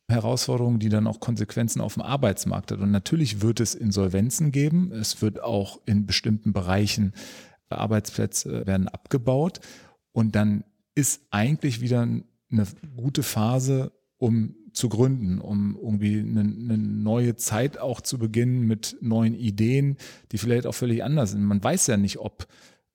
Herausforderung, 0.09 0.79
die 0.79 0.89
dann 0.89 1.07
auch 1.07 1.21
Konsequenzen 1.21 1.79
auf 1.79 1.93
dem 1.93 2.03
Arbeitsmarkt 2.03 2.71
hat. 2.71 2.79
Und 2.79 2.91
natürlich 2.91 3.41
wird 3.41 3.61
es 3.61 3.75
Insolvenzen 3.75 4.51
geben. 4.51 4.91
Es 4.91 5.21
wird 5.21 5.41
auch 5.41 5.79
in 5.85 6.05
bestimmten 6.05 6.51
Bereichen 6.51 7.13
Arbeitsplätze 7.69 8.67
werden 8.67 8.89
abgebaut. 8.89 9.61
Und 10.11 10.35
dann 10.35 10.65
ist 10.93 11.21
eigentlich 11.31 11.79
wieder 11.79 12.01
eine 12.01 12.67
gute 12.97 13.23
Phase, 13.23 13.93
um 14.17 14.55
zu 14.73 14.89
gründen, 14.89 15.39
um 15.39 15.77
irgendwie 15.81 16.19
eine, 16.19 16.41
eine, 16.41 16.77
neue 16.77 17.35
Zeit 17.35 17.77
auch 17.77 18.01
zu 18.01 18.17
beginnen 18.17 18.67
mit 18.67 18.97
neuen 19.01 19.35
Ideen, 19.35 19.97
die 20.31 20.37
vielleicht 20.37 20.65
auch 20.65 20.75
völlig 20.75 21.03
anders 21.03 21.31
sind. 21.31 21.43
Man 21.43 21.63
weiß 21.63 21.87
ja 21.87 21.97
nicht, 21.97 22.19
ob 22.19 22.47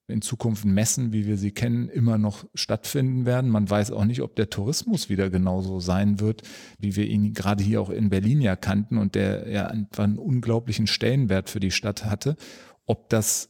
in 0.07 0.21
Zukunft 0.21 0.63
Messen, 0.63 1.11
wie 1.11 1.25
wir 1.25 1.37
sie 1.37 1.51
kennen, 1.51 1.89
immer 1.89 2.17
noch 2.17 2.45
stattfinden 2.55 3.25
werden. 3.25 3.49
Man 3.49 3.69
weiß 3.69 3.91
auch 3.91 4.05
nicht, 4.05 4.21
ob 4.21 4.35
der 4.35 4.49
Tourismus 4.49 5.09
wieder 5.09 5.29
genauso 5.29 5.79
sein 5.79 6.21
wird, 6.21 6.43
wie 6.79 6.95
wir 6.95 7.05
ihn 7.05 7.33
gerade 7.33 7.63
hier 7.63 7.81
auch 7.81 7.89
in 7.89 8.09
Berlin 8.09 8.41
ja 8.41 8.55
kannten 8.55 8.97
und 8.97 9.15
der 9.15 9.49
ja 9.49 9.67
einfach 9.67 10.05
einen 10.05 10.17
unglaublichen 10.17 10.87
Stellenwert 10.87 11.49
für 11.49 11.59
die 11.59 11.71
Stadt 11.71 12.05
hatte. 12.05 12.37
Ob 12.85 13.09
das 13.09 13.49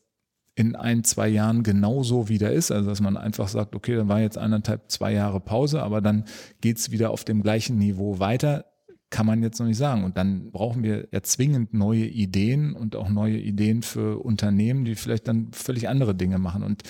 in 0.57 0.75
ein, 0.75 1.03
zwei 1.03 1.27
Jahren 1.27 1.61
genauso 1.61 2.29
wieder 2.29 2.51
ist. 2.51 2.71
Also 2.71 2.89
dass 2.89 2.99
man 2.99 3.15
einfach 3.15 3.47
sagt, 3.47 3.75
okay, 3.75 3.95
dann 3.95 4.09
war 4.09 4.21
jetzt 4.21 4.39
eineinhalb, 4.39 4.89
zwei 4.89 5.13
Jahre 5.13 5.39
Pause, 5.39 5.83
aber 5.83 6.01
dann 6.01 6.25
geht's 6.61 6.89
wieder 6.89 7.11
auf 7.11 7.23
dem 7.23 7.43
gleichen 7.43 7.77
Niveau 7.77 8.17
weiter, 8.17 8.65
kann 9.11 9.27
man 9.27 9.43
jetzt 9.43 9.59
noch 9.59 9.67
nicht 9.67 9.77
sagen. 9.77 10.03
Und 10.03 10.17
dann 10.17 10.49
brauchen 10.51 10.81
wir 10.81 11.09
ja 11.11 11.21
zwingend 11.21 11.75
neue 11.75 12.07
Ideen 12.07 12.73
und 12.73 12.95
auch 12.95 13.07
neue 13.07 13.37
Ideen 13.37 13.83
für 13.83 14.17
Unternehmen, 14.25 14.83
die 14.83 14.95
vielleicht 14.95 15.27
dann 15.27 15.49
völlig 15.51 15.89
andere 15.89 16.15
Dinge 16.15 16.39
machen. 16.39 16.63
Und 16.63 16.81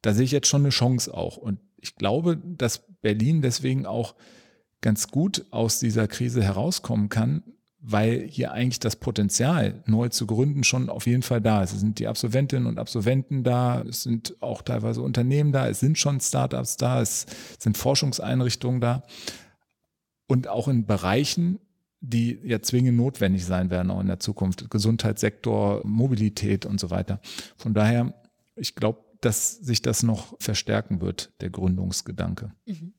da 0.00 0.14
sehe 0.14 0.24
ich 0.24 0.32
jetzt 0.32 0.48
schon 0.48 0.62
eine 0.62 0.70
Chance 0.70 1.12
auch. 1.12 1.36
Und 1.36 1.60
ich 1.76 1.96
glaube, 1.96 2.38
dass 2.38 2.82
Berlin 3.02 3.42
deswegen 3.42 3.84
auch 3.84 4.14
ganz 4.80 5.08
gut 5.08 5.44
aus 5.50 5.80
dieser 5.80 6.08
Krise 6.08 6.42
herauskommen 6.42 7.10
kann, 7.10 7.42
weil 7.88 8.26
hier 8.28 8.50
eigentlich 8.50 8.80
das 8.80 8.96
Potenzial, 8.96 9.82
neu 9.86 10.08
zu 10.08 10.26
gründen, 10.26 10.64
schon 10.64 10.90
auf 10.90 11.06
jeden 11.06 11.22
Fall 11.22 11.40
da 11.40 11.62
ist. 11.62 11.72
Es 11.72 11.80
sind 11.80 12.00
die 12.00 12.08
Absolventinnen 12.08 12.66
und 12.66 12.80
Absolventen 12.80 13.44
da, 13.44 13.82
es 13.82 14.02
sind 14.02 14.34
auch 14.40 14.62
teilweise 14.62 15.02
Unternehmen 15.02 15.52
da, 15.52 15.68
es 15.68 15.78
sind 15.78 15.96
schon 15.96 16.18
Startups 16.18 16.76
da, 16.78 17.00
es 17.00 17.26
sind 17.60 17.78
Forschungseinrichtungen 17.78 18.80
da. 18.80 19.04
Und 20.26 20.48
auch 20.48 20.66
in 20.66 20.84
Bereichen, 20.84 21.60
die 22.00 22.40
ja 22.42 22.60
zwingend 22.60 22.96
notwendig 22.96 23.44
sein 23.44 23.70
werden, 23.70 23.92
auch 23.92 24.00
in 24.00 24.08
der 24.08 24.18
Zukunft. 24.18 24.68
Gesundheitssektor, 24.68 25.82
Mobilität 25.84 26.66
und 26.66 26.80
so 26.80 26.90
weiter. 26.90 27.20
Von 27.56 27.72
daher, 27.72 28.14
ich 28.56 28.74
glaube, 28.74 29.04
dass 29.20 29.58
sich 29.58 29.80
das 29.80 30.02
noch 30.02 30.34
verstärken 30.40 31.00
wird, 31.00 31.30
der 31.40 31.50
Gründungsgedanke. 31.50 32.50
Mhm. 32.66 32.94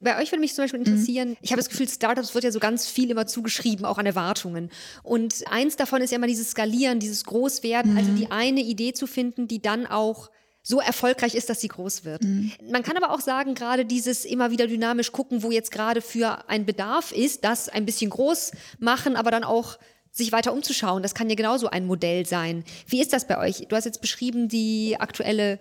Bei 0.00 0.18
euch 0.20 0.32
würde 0.32 0.40
mich 0.40 0.54
zum 0.54 0.64
Beispiel 0.64 0.80
mhm. 0.80 0.86
interessieren, 0.86 1.28
mhm. 1.30 1.36
ich 1.42 1.52
habe 1.52 1.60
das 1.60 1.68
Gefühl, 1.68 1.88
Startups 1.88 2.34
wird 2.34 2.44
ja 2.44 2.52
so 2.52 2.58
ganz 2.58 2.86
viel 2.86 3.10
immer 3.10 3.26
zugeschrieben, 3.26 3.84
auch 3.84 3.98
an 3.98 4.06
Erwartungen. 4.06 4.70
Und 5.02 5.46
eins 5.50 5.76
davon 5.76 6.00
ist 6.00 6.10
ja 6.10 6.16
immer 6.16 6.26
dieses 6.26 6.50
Skalieren, 6.50 7.00
dieses 7.00 7.24
Großwerden, 7.24 7.96
also 7.96 8.10
mhm. 8.10 8.16
also 8.16 8.26
die 8.26 8.30
eine 8.32 8.60
Idee 8.60 8.92
zu 8.92 9.06
finden, 9.06 9.46
die 9.46 9.60
dann 9.60 9.86
auch 9.86 10.30
so 10.62 10.80
erfolgreich 10.80 11.34
ist, 11.34 11.48
dass 11.48 11.60
sie 11.60 11.68
groß 11.68 12.04
wird. 12.04 12.22
Mhm. 12.22 12.52
Man 12.70 12.82
kann 12.82 12.96
aber 12.96 13.12
auch 13.12 13.20
sagen, 13.20 13.54
gerade 13.54 13.84
dieses 13.84 14.24
immer 14.24 14.50
wieder 14.50 14.66
dynamisch 14.66 15.12
gucken, 15.12 15.42
wo 15.42 15.50
jetzt 15.50 15.70
gerade 15.70 16.00
für 16.00 16.48
ein 16.48 16.66
Bedarf 16.66 17.12
ist, 17.12 17.44
das 17.44 17.68
ein 17.68 17.86
bisschen 17.86 18.10
groß 18.10 18.52
machen, 18.78 19.16
aber 19.16 19.30
dann 19.30 19.44
auch 19.44 19.78
sich 20.10 20.32
weiter 20.32 20.52
umzuschauen. 20.52 21.02
Das 21.02 21.14
kann 21.14 21.30
ja 21.30 21.36
genauso 21.36 21.68
ein 21.70 21.86
Modell 21.86 22.26
sein. 22.26 22.64
Wie 22.86 23.00
ist 23.00 23.12
das 23.12 23.26
bei 23.26 23.38
euch? 23.38 23.66
Du 23.68 23.76
hast 23.76 23.84
jetzt 23.84 24.00
beschrieben, 24.00 24.48
die 24.48 24.96
aktuelle 24.98 25.60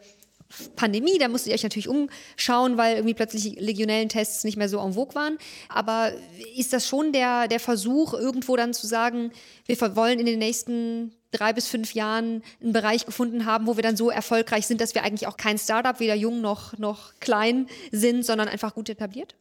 Pandemie, 0.76 1.18
da 1.20 1.28
musstet 1.28 1.52
ihr 1.52 1.56
euch 1.56 1.64
natürlich 1.64 1.88
umschauen, 1.88 2.78
weil 2.78 2.96
irgendwie 2.96 3.14
plötzlich 3.14 3.60
Legionellentests 3.60 4.44
nicht 4.44 4.58
mehr 4.58 4.70
so 4.70 4.80
en 4.80 4.94
vogue 4.94 5.16
waren. 5.16 5.38
Aber 5.70 6.12
ist 6.56 6.74
das 6.74 6.88
schon 6.88 7.14
der, 7.14 7.48
der 7.48 7.60
Versuch, 7.60 8.14
irgendwo 8.14 8.56
dann 8.56 8.74
zu 8.74 8.88
sagen, 8.88 9.32
wir 9.66 9.96
wollen 9.96 10.20
in 10.20 10.26
den 10.26 10.40
nächsten 10.40 11.14
drei 11.32 11.54
bis 11.54 11.68
fünf 11.68 11.94
Jahren 11.94 12.42
einen 12.62 12.74
Bereich 12.74 13.06
gefunden 13.06 13.46
haben, 13.46 13.68
wo 13.68 13.76
wir 13.76 13.84
dann 13.84 13.96
so 13.96 14.10
erfolgreich 14.10 14.66
sind, 14.66 14.82
dass 14.82 14.96
wir 14.96 15.04
eigentlich 15.04 15.28
auch 15.28 15.38
kein 15.38 15.60
Startup, 15.60 16.00
weder 16.00 16.16
jung 16.16 16.42
noch, 16.42 16.78
noch 16.78 17.14
klein 17.20 17.68
sind, 17.92 18.26
sondern 18.26 18.48
einfach 18.48 18.74
gut 18.74 18.90
etabliert? 18.90 19.36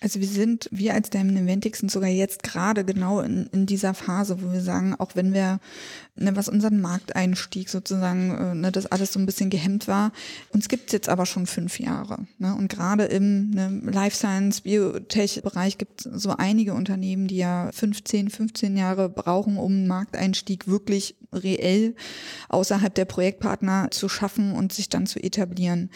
Also 0.00 0.18
wir 0.18 0.26
sind, 0.26 0.68
wir 0.72 0.94
als 0.94 1.10
Diamond 1.10 1.38
Inventix 1.38 1.78
sind 1.78 1.90
sogar 1.90 2.08
jetzt 2.08 2.42
gerade 2.42 2.84
genau 2.84 3.20
in, 3.20 3.46
in 3.52 3.66
dieser 3.66 3.94
Phase, 3.94 4.42
wo 4.42 4.52
wir 4.52 4.60
sagen, 4.60 4.96
auch 4.98 5.14
wenn 5.14 5.32
wir, 5.32 5.60
ne, 6.16 6.34
was 6.34 6.48
unseren 6.48 6.80
Markteinstieg 6.80 7.68
sozusagen, 7.68 8.30
äh, 8.36 8.54
ne, 8.56 8.72
das 8.72 8.86
alles 8.86 9.12
so 9.12 9.20
ein 9.20 9.26
bisschen 9.26 9.48
gehemmt 9.48 9.86
war, 9.86 10.12
uns 10.50 10.68
gibt's 10.68 10.92
jetzt 10.92 11.08
aber 11.08 11.24
schon 11.24 11.46
fünf 11.46 11.78
Jahre. 11.78 12.26
Ne? 12.38 12.52
Und 12.54 12.68
gerade 12.68 13.04
im 13.04 13.50
ne, 13.50 13.80
Life 13.84 14.16
Science, 14.16 14.62
Biotech-Bereich 14.62 15.78
gibt 15.78 16.04
es 16.04 16.22
so 16.22 16.30
einige 16.36 16.74
Unternehmen, 16.74 17.28
die 17.28 17.36
ja 17.36 17.70
15, 17.72 18.30
15 18.30 18.76
Jahre 18.76 19.08
brauchen, 19.08 19.56
um 19.56 19.70
einen 19.70 19.86
Markteinstieg 19.86 20.66
wirklich 20.66 21.14
reell 21.32 21.94
außerhalb 22.48 22.94
der 22.94 23.04
Projektpartner 23.04 23.90
zu 23.90 24.08
schaffen 24.08 24.52
und 24.52 24.72
sich 24.72 24.88
dann 24.88 25.06
zu 25.06 25.22
etablieren. 25.22 25.90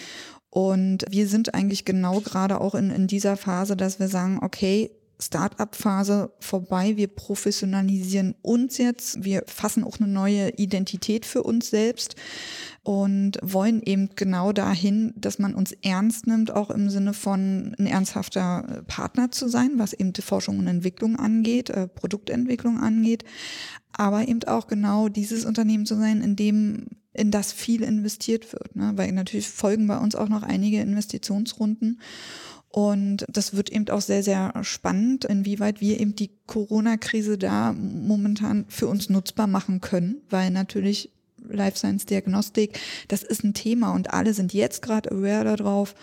Und 0.57 1.05
wir 1.11 1.29
sind 1.29 1.53
eigentlich 1.53 1.85
genau 1.85 2.21
gerade 2.21 2.63
auch 2.63 2.75
in, 2.75 2.89
in 2.89 3.07
dieser 3.07 3.37
Phase, 3.37 3.77
dass 3.77 4.01
wir 4.01 4.09
sagen, 4.09 4.39
okay, 4.41 4.91
Start-up-Phase 5.21 6.33
vorbei. 6.41 6.97
Wir 6.97 7.09
professionalisieren 7.09 8.35
uns 8.41 8.79
jetzt. 8.79 9.23
Wir 9.23 9.43
fassen 9.47 9.85
auch 9.85 10.01
eine 10.01 10.09
neue 10.09 10.49
Identität 10.57 11.27
für 11.27 11.43
uns 11.43 11.69
selbst 11.69 12.17
und 12.85 13.37
wollen 13.43 13.83
eben 13.83 14.09
genau 14.17 14.53
dahin, 14.53 15.13
dass 15.17 15.39
man 15.39 15.55
uns 15.55 15.73
ernst 15.83 16.27
nimmt, 16.27 16.51
auch 16.51 16.71
im 16.71 16.89
Sinne 16.89 17.13
von 17.13 17.77
ein 17.79 17.87
ernsthafter 17.87 18.83
Partner 18.87 19.31
zu 19.31 19.49
sein, 19.49 19.73
was 19.77 19.93
eben 19.93 20.15
die 20.15 20.23
Forschung 20.23 20.59
und 20.59 20.69
Entwicklung 20.69 21.17
angeht, 21.17 21.69
äh, 21.69 21.87
Produktentwicklung 21.87 22.81
angeht, 22.81 23.25
aber 23.93 24.27
eben 24.27 24.43
auch 24.45 24.69
genau 24.69 25.11
dieses 25.11 25.45
Unternehmen 25.45 25.85
zu 25.85 25.97
sein, 25.97 26.23
in 26.23 26.35
dem 26.35 26.87
in 27.17 27.31
das 27.31 27.53
viel 27.53 27.83
investiert 27.83 28.53
wird, 28.53 28.77
ne? 28.77 28.93
weil 28.97 29.13
natürlich 29.13 29.49
folgen 29.49 29.87
bei 29.87 29.99
uns 29.99 30.15
auch 30.15 30.29
noch 30.29 30.43
einige 30.43 30.81
Investitionsrunden. 30.81 32.01
Und 32.69 33.25
das 33.29 33.55
wird 33.55 33.71
eben 33.71 33.89
auch 33.89 34.03
sehr, 34.03 34.23
sehr 34.23 34.53
spannend, 34.63 35.25
inwieweit 35.25 35.81
wir 35.81 35.99
eben 35.99 36.15
die 36.15 36.31
Corona-Krise 36.47 37.39
da 37.39 37.73
momentan 37.73 38.67
für 38.69 38.87
uns 38.87 39.09
nutzbar 39.09 39.47
machen 39.47 39.81
können, 39.81 40.21
weil 40.29 40.51
natürlich 40.51 41.11
Life 41.49 41.79
Science 41.79 42.07
Diagnostik, 42.07 42.79
das 43.09 43.23
ist 43.23 43.45
ein 43.45 43.55
Thema 43.55 43.93
und 43.93 44.13
alle 44.13 44.35
sind 44.35 44.53
jetzt 44.53 44.83
gerade 44.83 45.11
aware 45.11 45.57
darauf. 45.57 45.95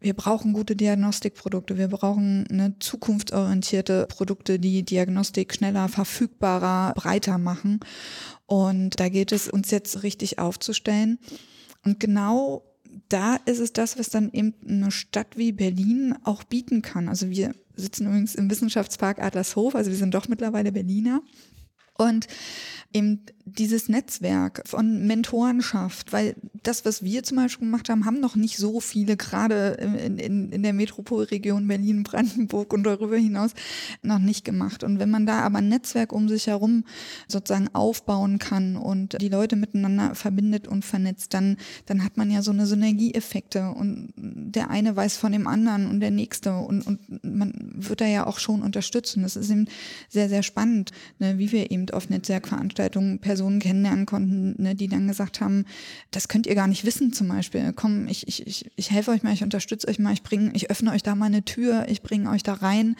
Wir 0.00 0.12
brauchen 0.12 0.52
gute 0.52 0.76
Diagnostikprodukte. 0.76 1.78
Wir 1.78 1.88
brauchen 1.88 2.46
eine 2.50 2.78
zukunftsorientierte 2.78 4.06
Produkte, 4.06 4.58
die 4.58 4.82
Diagnostik 4.82 5.54
schneller, 5.54 5.88
verfügbarer, 5.88 6.92
breiter 6.94 7.38
machen. 7.38 7.80
Und 8.46 9.00
da 9.00 9.08
geht 9.08 9.32
es 9.32 9.48
uns 9.48 9.70
jetzt 9.70 10.02
richtig 10.02 10.38
aufzustellen. 10.38 11.18
Und 11.84 12.00
genau 12.00 12.62
da 13.08 13.36
ist 13.36 13.58
es 13.58 13.72
das, 13.72 13.98
was 13.98 14.10
dann 14.10 14.30
eben 14.32 14.54
eine 14.66 14.90
Stadt 14.90 15.36
wie 15.36 15.52
Berlin 15.52 16.14
auch 16.24 16.44
bieten 16.44 16.82
kann. 16.82 17.08
Also 17.08 17.30
wir 17.30 17.54
sitzen 17.76 18.06
übrigens 18.06 18.34
im 18.34 18.50
Wissenschaftspark 18.50 19.20
Adlershof, 19.20 19.74
also 19.74 19.90
wir 19.90 19.98
sind 19.98 20.14
doch 20.14 20.28
mittlerweile 20.28 20.72
Berliner. 20.72 21.22
Und 21.96 22.26
eben 22.92 23.24
dieses 23.46 23.88
Netzwerk 23.90 24.62
von 24.66 25.06
Mentorenschaft, 25.06 26.12
weil 26.12 26.34
das, 26.62 26.86
was 26.86 27.02
wir 27.02 27.22
zum 27.22 27.36
Beispiel 27.36 27.66
gemacht 27.66 27.90
haben, 27.90 28.06
haben 28.06 28.20
noch 28.20 28.36
nicht 28.36 28.56
so 28.56 28.80
viele, 28.80 29.18
gerade 29.18 29.76
in, 29.80 30.18
in, 30.18 30.50
in 30.50 30.62
der 30.62 30.72
Metropolregion 30.72 31.68
Berlin, 31.68 32.04
Brandenburg 32.04 32.72
und 32.72 32.84
darüber 32.84 33.16
hinaus 33.16 33.50
noch 34.02 34.18
nicht 34.18 34.46
gemacht. 34.46 34.82
Und 34.82 34.98
wenn 34.98 35.10
man 35.10 35.26
da 35.26 35.40
aber 35.40 35.58
ein 35.58 35.68
Netzwerk 35.68 36.12
um 36.12 36.28
sich 36.28 36.46
herum 36.46 36.84
sozusagen 37.28 37.68
aufbauen 37.74 38.38
kann 38.38 38.76
und 38.76 39.20
die 39.20 39.28
Leute 39.28 39.56
miteinander 39.56 40.14
verbindet 40.14 40.66
und 40.66 40.84
vernetzt, 40.84 41.34
dann, 41.34 41.58
dann 41.84 42.02
hat 42.02 42.16
man 42.16 42.30
ja 42.30 42.40
so 42.40 42.50
eine 42.50 42.66
Synergieeffekte 42.66 43.70
und 43.72 44.12
der 44.16 44.70
eine 44.70 44.96
weiß 44.96 45.18
von 45.18 45.32
dem 45.32 45.46
anderen 45.46 45.86
und 45.86 46.00
der 46.00 46.10
nächste 46.10 46.56
und, 46.56 46.86
und 46.86 47.00
man 47.22 47.52
wird 47.74 48.00
da 48.00 48.06
ja 48.06 48.26
auch 48.26 48.38
schon 48.38 48.62
unterstützen. 48.62 49.22
Das 49.22 49.36
ist 49.36 49.50
eben 49.50 49.66
sehr, 50.08 50.30
sehr 50.30 50.42
spannend, 50.42 50.92
ne, 51.18 51.38
wie 51.38 51.52
wir 51.52 51.70
eben 51.70 51.90
auf 51.90 52.08
Netzwerkveranstaltungen 52.08 53.18
per 53.18 53.33
Personen 53.34 53.58
kennenlernen 53.58 54.06
konnten, 54.06 54.54
ne, 54.62 54.76
die 54.76 54.86
dann 54.86 55.08
gesagt 55.08 55.40
haben, 55.40 55.64
das 56.12 56.28
könnt 56.28 56.46
ihr 56.46 56.54
gar 56.54 56.68
nicht 56.68 56.84
wissen 56.84 57.12
zum 57.12 57.26
Beispiel. 57.26 57.72
Komm, 57.74 58.06
ich, 58.06 58.28
ich, 58.28 58.46
ich, 58.46 58.70
ich 58.76 58.92
helfe 58.92 59.10
euch 59.10 59.24
mal, 59.24 59.32
ich 59.32 59.42
unterstütze 59.42 59.88
euch 59.88 59.98
mal, 59.98 60.12
ich 60.12 60.22
bringe, 60.22 60.52
ich 60.54 60.70
öffne 60.70 60.92
euch 60.92 61.02
da 61.02 61.16
mal 61.16 61.24
Tür, 61.42 61.86
ich 61.88 62.02
bringe 62.02 62.30
euch 62.30 62.44
da 62.44 62.52
rein. 62.52 62.94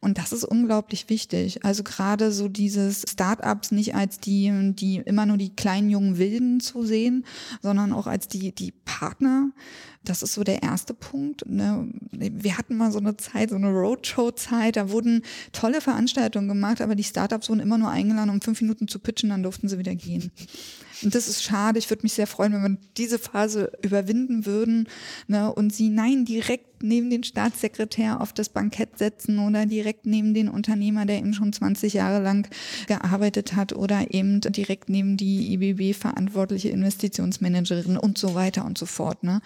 Und 0.00 0.18
das 0.18 0.32
ist 0.32 0.42
unglaublich 0.42 1.08
wichtig. 1.08 1.64
Also 1.64 1.84
gerade 1.84 2.32
so 2.32 2.48
dieses 2.48 3.04
Startups 3.08 3.70
nicht 3.70 3.94
als 3.94 4.18
die, 4.18 4.72
die 4.74 4.96
immer 4.96 5.24
nur 5.24 5.36
die 5.36 5.54
kleinen 5.54 5.88
jungen 5.88 6.18
Wilden 6.18 6.58
zu 6.58 6.84
sehen, 6.84 7.24
sondern 7.62 7.92
auch 7.92 8.08
als 8.08 8.26
die, 8.26 8.52
die 8.52 8.72
Partner 8.72 9.52
das 10.08 10.22
ist 10.22 10.34
so 10.34 10.44
der 10.44 10.62
erste 10.62 10.94
Punkt. 10.94 11.48
Ne? 11.48 11.88
Wir 12.10 12.56
hatten 12.56 12.76
mal 12.76 12.92
so 12.92 12.98
eine 12.98 13.16
Zeit, 13.16 13.50
so 13.50 13.56
eine 13.56 13.70
Roadshow-Zeit, 13.70 14.76
da 14.76 14.90
wurden 14.90 15.22
tolle 15.52 15.80
Veranstaltungen 15.80 16.48
gemacht, 16.48 16.80
aber 16.80 16.94
die 16.94 17.04
Startups 17.04 17.48
wurden 17.48 17.60
immer 17.60 17.78
nur 17.78 17.90
eingeladen, 17.90 18.30
um 18.30 18.40
fünf 18.40 18.60
Minuten 18.60 18.88
zu 18.88 18.98
pitchen, 18.98 19.30
dann 19.30 19.42
durften 19.42 19.68
sie 19.68 19.78
wieder 19.78 19.94
gehen. 19.94 20.30
Und 21.02 21.14
das 21.14 21.28
ist 21.28 21.42
schade. 21.42 21.78
Ich 21.78 21.90
würde 21.90 22.04
mich 22.04 22.14
sehr 22.14 22.26
freuen, 22.26 22.52
wenn 22.52 22.62
wir 22.62 22.78
diese 22.96 23.18
Phase 23.18 23.72
überwinden 23.82 24.46
würden 24.46 24.88
ne, 25.26 25.52
und 25.52 25.74
sie 25.74 25.90
nein 25.90 26.24
direkt 26.24 26.75
neben 26.82 27.10
den 27.10 27.24
Staatssekretär 27.24 28.20
auf 28.20 28.32
das 28.32 28.48
Bankett 28.48 28.98
setzen 28.98 29.38
oder 29.38 29.66
direkt 29.66 30.06
neben 30.06 30.34
den 30.34 30.48
Unternehmer, 30.48 31.06
der 31.06 31.18
eben 31.18 31.34
schon 31.34 31.52
20 31.52 31.94
Jahre 31.94 32.22
lang 32.22 32.48
gearbeitet 32.86 33.54
hat 33.54 33.72
oder 33.72 34.12
eben 34.12 34.40
direkt 34.40 34.88
neben 34.88 35.16
die 35.16 35.54
IBB 35.54 35.96
verantwortliche 35.96 36.68
Investitionsmanagerin 36.68 37.96
und 37.96 38.18
so 38.18 38.34
weiter 38.34 38.64
und 38.64 38.78
so 38.78 38.86
fort. 38.86 39.22
Ne? 39.22 39.40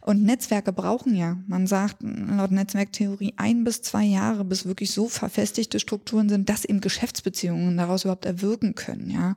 Und 0.00 0.22
Netzwerke 0.22 0.72
brauchen 0.72 1.14
ja, 1.14 1.36
man 1.46 1.66
sagt 1.66 1.98
laut 2.02 2.50
Netzwerktheorie 2.50 3.34
ein 3.36 3.64
bis 3.64 3.82
zwei 3.82 4.04
Jahre, 4.04 4.44
bis 4.44 4.66
wirklich 4.66 4.90
so 4.90 5.08
verfestigte 5.08 5.80
Strukturen 5.80 6.28
sind, 6.28 6.48
dass 6.48 6.64
eben 6.64 6.80
Geschäftsbeziehungen 6.80 7.76
daraus 7.76 8.04
überhaupt 8.04 8.26
erwirken 8.26 8.74
können. 8.74 9.10
Ja, 9.10 9.36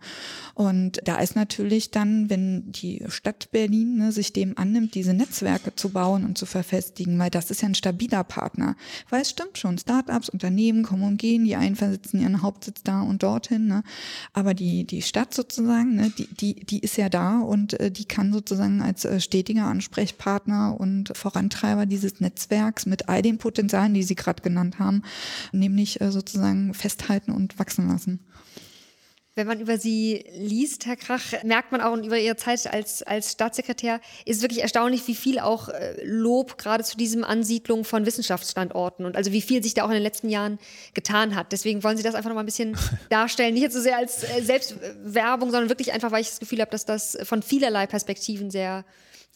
Und 0.53 0.99
da 1.05 1.19
ist 1.19 1.35
natürlich 1.35 1.91
dann, 1.91 2.29
wenn 2.29 2.71
die 2.71 3.03
Stadt 3.07 3.51
Berlin 3.51 3.97
ne, 3.97 4.11
sich 4.11 4.33
dem 4.33 4.57
annimmt, 4.57 4.95
diese 4.95 5.13
Netzwerke 5.13 5.75
zu 5.75 5.89
bauen 5.89 6.25
und 6.25 6.37
zu 6.37 6.45
verfestigen, 6.45 7.17
weil 7.19 7.29
das 7.39 7.51
ist 7.51 7.61
ja 7.61 7.69
ein 7.69 7.75
stabiler 7.75 8.23
Partner. 8.25 8.75
Weil 9.09 9.21
es 9.21 9.29
stimmt 9.29 9.57
schon, 9.57 9.77
Startups, 9.77 10.27
Unternehmen 10.27 10.83
kommen 10.83 11.03
und 11.03 11.17
gehen, 11.17 11.45
die 11.45 11.55
einen 11.55 11.77
versitzen 11.77 12.19
ihren 12.19 12.41
Hauptsitz 12.41 12.83
da 12.83 13.01
und 13.01 13.23
dorthin, 13.23 13.67
ne? 13.67 13.83
aber 14.33 14.53
die, 14.53 14.83
die 14.83 15.01
Stadt 15.01 15.33
sozusagen, 15.33 15.95
ne, 15.95 16.11
die, 16.17 16.27
die, 16.27 16.55
die 16.65 16.79
ist 16.79 16.97
ja 16.97 17.07
da 17.07 17.39
und 17.39 17.79
äh, 17.79 17.91
die 17.91 18.05
kann 18.05 18.33
sozusagen 18.33 18.81
als 18.81 19.05
äh, 19.05 19.21
stetiger 19.21 19.65
Ansprechpartner 19.65 20.75
und 20.77 21.15
Vorantreiber 21.15 21.85
dieses 21.85 22.19
Netzwerks 22.19 22.85
mit 22.85 23.07
all 23.07 23.21
den 23.21 23.37
Potenzialen, 23.37 23.93
die 23.93 24.03
Sie 24.03 24.15
gerade 24.15 24.41
genannt 24.41 24.79
haben, 24.79 25.03
nämlich 25.53 26.01
äh, 26.01 26.11
sozusagen 26.11 26.73
festhalten 26.73 27.31
und 27.31 27.57
wachsen 27.57 27.87
lassen. 27.87 28.19
Wenn 29.39 29.47
man 29.47 29.61
über 29.61 29.77
Sie 29.77 30.25
liest, 30.33 30.85
Herr 30.85 30.97
Krach, 30.97 31.31
merkt 31.45 31.71
man 31.71 31.79
auch 31.79 31.93
und 31.93 32.05
über 32.05 32.19
Ihre 32.19 32.35
Zeit 32.35 32.67
als, 32.67 33.03
als 33.03 33.31
Staatssekretär, 33.31 34.01
ist 34.25 34.35
es 34.35 34.41
wirklich 34.41 34.61
erstaunlich, 34.61 35.07
wie 35.07 35.15
viel 35.15 35.39
auch 35.39 35.69
äh, 35.69 35.95
Lob 36.03 36.57
gerade 36.57 36.83
zu 36.83 36.97
diesem 36.97 37.23
Ansiedlung 37.23 37.85
von 37.85 38.05
Wissenschaftsstandorten 38.05 39.05
und 39.05 39.15
also 39.15 39.31
wie 39.31 39.41
viel 39.41 39.63
sich 39.63 39.75
da 39.75 39.85
auch 39.85 39.87
in 39.87 39.93
den 39.93 40.03
letzten 40.03 40.27
Jahren 40.27 40.59
getan 40.93 41.35
hat. 41.35 41.53
Deswegen 41.53 41.85
wollen 41.85 41.95
Sie 41.95 42.03
das 42.03 42.15
einfach 42.15 42.27
noch 42.29 42.35
mal 42.35 42.43
ein 42.43 42.47
bisschen 42.47 42.77
darstellen. 43.09 43.53
Nicht 43.53 43.63
jetzt 43.63 43.75
so 43.75 43.81
sehr 43.81 43.95
als 43.95 44.23
äh, 44.23 44.41
Selbstwerbung, 44.41 45.51
sondern 45.51 45.69
wirklich 45.69 45.93
einfach, 45.93 46.11
weil 46.11 46.19
ich 46.19 46.27
das 46.27 46.41
Gefühl 46.41 46.59
habe, 46.59 46.71
dass 46.71 46.83
das 46.83 47.17
von 47.23 47.41
vielerlei 47.41 47.87
Perspektiven 47.87 48.51
sehr 48.51 48.83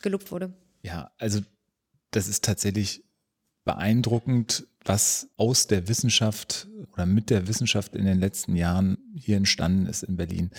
gelobt 0.01 0.33
wurde. 0.33 0.51
Ja, 0.81 1.11
also 1.17 1.39
das 2.11 2.27
ist 2.27 2.43
tatsächlich 2.43 3.05
beeindruckend, 3.63 4.67
was 4.85 5.29
aus 5.37 5.67
der 5.67 5.87
Wissenschaft 5.87 6.67
oder 6.91 7.05
mit 7.05 7.29
der 7.29 7.47
Wissenschaft 7.47 7.95
in 7.95 8.05
den 8.05 8.19
letzten 8.19 8.55
Jahren 8.55 8.97
hier 9.15 9.37
entstanden 9.37 9.87
ist 9.87 10.03
in 10.03 10.15
Berlin. 10.15 10.51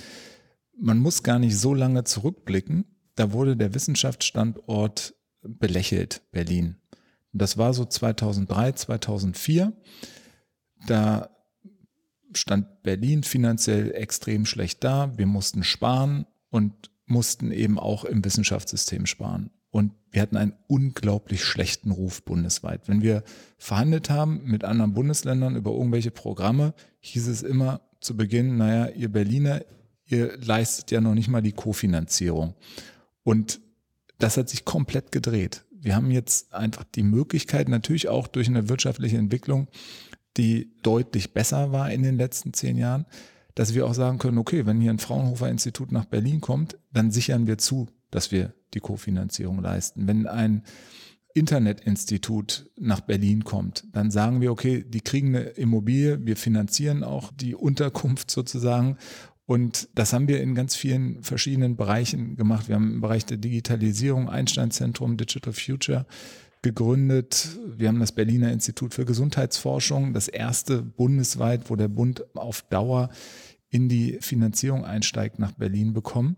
Man 0.78 0.98
muss 0.98 1.22
gar 1.22 1.38
nicht 1.38 1.58
so 1.58 1.74
lange 1.74 2.04
zurückblicken. 2.04 2.84
Da 3.14 3.32
wurde 3.32 3.56
der 3.56 3.74
Wissenschaftsstandort 3.74 5.14
belächelt, 5.42 6.22
Berlin. 6.32 6.76
Das 7.32 7.58
war 7.58 7.74
so 7.74 7.84
2003, 7.84 8.72
2004. 8.72 9.72
Da 10.86 11.30
stand 12.32 12.82
Berlin 12.82 13.22
finanziell 13.22 13.92
extrem 13.92 14.46
schlecht 14.46 14.82
da. 14.82 15.16
Wir 15.16 15.26
mussten 15.26 15.62
sparen 15.62 16.26
und 16.50 16.90
mussten 17.06 17.52
eben 17.52 17.78
auch 17.78 18.04
im 18.04 18.24
Wissenschaftssystem 18.24 19.06
sparen. 19.06 19.50
Und 19.74 19.90
wir 20.12 20.22
hatten 20.22 20.36
einen 20.36 20.54
unglaublich 20.68 21.42
schlechten 21.42 21.90
Ruf 21.90 22.22
bundesweit. 22.22 22.82
Wenn 22.86 23.02
wir 23.02 23.24
verhandelt 23.58 24.08
haben 24.08 24.44
mit 24.44 24.62
anderen 24.62 24.94
Bundesländern 24.94 25.56
über 25.56 25.72
irgendwelche 25.72 26.12
Programme, 26.12 26.74
hieß 27.00 27.26
es 27.26 27.42
immer 27.42 27.80
zu 27.98 28.16
Beginn, 28.16 28.56
naja, 28.56 28.94
ihr 28.94 29.08
Berliner, 29.08 29.62
ihr 30.06 30.38
leistet 30.38 30.92
ja 30.92 31.00
noch 31.00 31.16
nicht 31.16 31.26
mal 31.26 31.42
die 31.42 31.50
Kofinanzierung. 31.50 32.54
Und 33.24 33.60
das 34.20 34.36
hat 34.36 34.48
sich 34.48 34.64
komplett 34.64 35.10
gedreht. 35.10 35.64
Wir 35.72 35.96
haben 35.96 36.12
jetzt 36.12 36.54
einfach 36.54 36.84
die 36.94 37.02
Möglichkeit, 37.02 37.68
natürlich 37.68 38.06
auch 38.06 38.28
durch 38.28 38.46
eine 38.46 38.68
wirtschaftliche 38.68 39.18
Entwicklung, 39.18 39.66
die 40.36 40.70
deutlich 40.84 41.32
besser 41.32 41.72
war 41.72 41.90
in 41.90 42.04
den 42.04 42.16
letzten 42.16 42.52
zehn 42.52 42.78
Jahren, 42.78 43.06
dass 43.56 43.74
wir 43.74 43.86
auch 43.86 43.94
sagen 43.94 44.18
können, 44.18 44.38
okay, 44.38 44.66
wenn 44.66 44.80
hier 44.80 44.92
ein 44.92 45.00
Fraunhofer 45.00 45.48
Institut 45.48 45.90
nach 45.90 46.04
Berlin 46.04 46.40
kommt, 46.40 46.78
dann 46.92 47.10
sichern 47.10 47.48
wir 47.48 47.58
zu, 47.58 47.88
dass 48.12 48.30
wir 48.30 48.54
die 48.74 48.80
Kofinanzierung 48.80 49.60
leisten. 49.60 50.06
Wenn 50.06 50.26
ein 50.26 50.62
Internetinstitut 51.34 52.70
nach 52.78 53.00
Berlin 53.00 53.44
kommt, 53.44 53.84
dann 53.92 54.10
sagen 54.10 54.40
wir, 54.40 54.52
okay, 54.52 54.84
die 54.86 55.00
kriegen 55.00 55.34
eine 55.34 55.44
Immobilie, 55.46 56.24
wir 56.24 56.36
finanzieren 56.36 57.02
auch 57.02 57.32
die 57.32 57.54
Unterkunft 57.54 58.30
sozusagen. 58.30 58.96
Und 59.46 59.88
das 59.94 60.12
haben 60.12 60.28
wir 60.28 60.40
in 60.40 60.54
ganz 60.54 60.76
vielen 60.76 61.22
verschiedenen 61.22 61.76
Bereichen 61.76 62.36
gemacht. 62.36 62.68
Wir 62.68 62.76
haben 62.76 62.94
im 62.94 63.00
Bereich 63.00 63.26
der 63.26 63.36
Digitalisierung 63.36 64.28
Einstein-Zentrum 64.28 65.16
Digital 65.16 65.52
Future 65.52 66.06
gegründet. 66.62 67.58
Wir 67.76 67.88
haben 67.88 68.00
das 68.00 68.12
Berliner 68.12 68.50
Institut 68.50 68.94
für 68.94 69.04
Gesundheitsforschung, 69.04 70.14
das 70.14 70.28
erste 70.28 70.82
bundesweit, 70.82 71.68
wo 71.68 71.76
der 71.76 71.88
Bund 71.88 72.24
auf 72.36 72.62
Dauer 72.62 73.10
in 73.68 73.88
die 73.88 74.18
Finanzierung 74.20 74.84
einsteigt, 74.84 75.38
nach 75.38 75.52
Berlin 75.52 75.92
bekommen. 75.92 76.36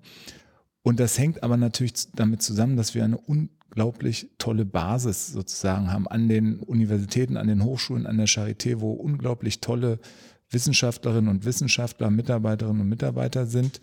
Und 0.86 1.00
das 1.00 1.18
hängt 1.18 1.42
aber 1.42 1.56
natürlich 1.56 2.12
damit 2.14 2.42
zusammen, 2.42 2.76
dass 2.76 2.94
wir 2.94 3.02
eine 3.02 3.18
unglaublich 3.18 4.30
tolle 4.38 4.64
Basis 4.64 5.32
sozusagen 5.32 5.92
haben 5.92 6.06
an 6.06 6.28
den 6.28 6.60
Universitäten, 6.60 7.36
an 7.36 7.48
den 7.48 7.64
Hochschulen, 7.64 8.06
an 8.06 8.18
der 8.18 8.28
Charité, 8.28 8.78
wo 8.78 8.92
unglaublich 8.92 9.60
tolle 9.60 9.98
Wissenschaftlerinnen 10.48 11.28
und 11.28 11.44
Wissenschaftler, 11.44 12.08
Mitarbeiterinnen 12.08 12.82
und 12.82 12.88
Mitarbeiter 12.88 13.46
sind, 13.46 13.80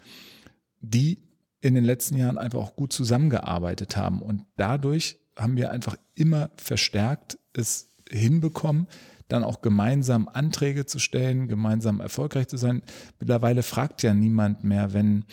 die 0.79 1.19
in 1.59 1.73
den 1.73 1.83
letzten 1.83 2.15
Jahren 2.15 2.37
einfach 2.37 2.59
auch 2.59 2.77
gut 2.77 2.93
zusammengearbeitet 2.93 3.97
haben. 3.97 4.21
Und 4.21 4.45
dadurch 4.55 5.19
haben 5.37 5.57
wir 5.57 5.71
einfach 5.71 5.97
immer 6.15 6.51
verstärkt 6.55 7.37
es 7.51 7.89
hinbekommen, 8.09 8.87
dann 9.27 9.43
auch 9.43 9.61
gemeinsam 9.61 10.29
Anträge 10.29 10.85
zu 10.85 10.99
stellen, 10.99 11.49
gemeinsam 11.49 11.99
erfolgreich 11.99 12.47
zu 12.47 12.55
sein. 12.55 12.81
Mittlerweile 13.19 13.61
fragt 13.61 14.03
ja 14.03 14.13
niemand 14.13 14.63
mehr, 14.63 14.93
wenn, 14.93 15.25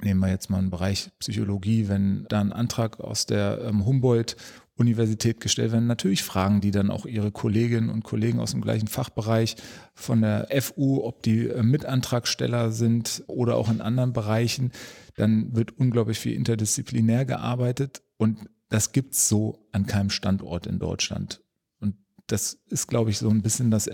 nehmen 0.00 0.20
wir 0.20 0.28
jetzt 0.28 0.50
mal 0.50 0.58
einen 0.58 0.70
Bereich 0.70 1.10
Psychologie, 1.18 1.88
wenn 1.88 2.26
da 2.28 2.40
ein 2.40 2.52
Antrag 2.52 3.00
aus 3.00 3.26
der 3.26 3.60
ähm, 3.64 3.84
Humboldt 3.84 4.36
Universität 4.76 5.40
gestellt 5.40 5.72
werden. 5.72 5.86
Natürlich 5.86 6.24
fragen 6.24 6.60
die 6.60 6.72
dann 6.72 6.90
auch 6.90 7.06
ihre 7.06 7.30
Kolleginnen 7.30 7.90
und 7.90 8.02
Kollegen 8.02 8.40
aus 8.40 8.50
dem 8.50 8.60
gleichen 8.60 8.88
Fachbereich 8.88 9.56
von 9.94 10.20
der 10.20 10.48
FU, 10.60 11.04
ob 11.04 11.22
die 11.22 11.48
äh, 11.48 11.62
Mitantragsteller 11.62 12.72
sind 12.72 13.22
oder 13.28 13.56
auch 13.56 13.70
in 13.70 13.80
anderen 13.80 14.12
Bereichen. 14.12 14.72
Dann 15.16 15.54
wird 15.54 15.78
unglaublich 15.78 16.18
viel 16.18 16.34
interdisziplinär 16.34 17.24
gearbeitet 17.24 18.02
und 18.16 18.48
das 18.68 18.90
gibt's 18.90 19.28
so 19.28 19.68
an 19.70 19.86
keinem 19.86 20.10
Standort 20.10 20.66
in 20.66 20.80
Deutschland. 20.80 21.40
Und 21.78 21.94
das 22.26 22.58
ist, 22.66 22.88
glaube 22.88 23.10
ich, 23.10 23.18
so 23.18 23.28
ein 23.28 23.42
bisschen 23.42 23.70
das 23.70 23.86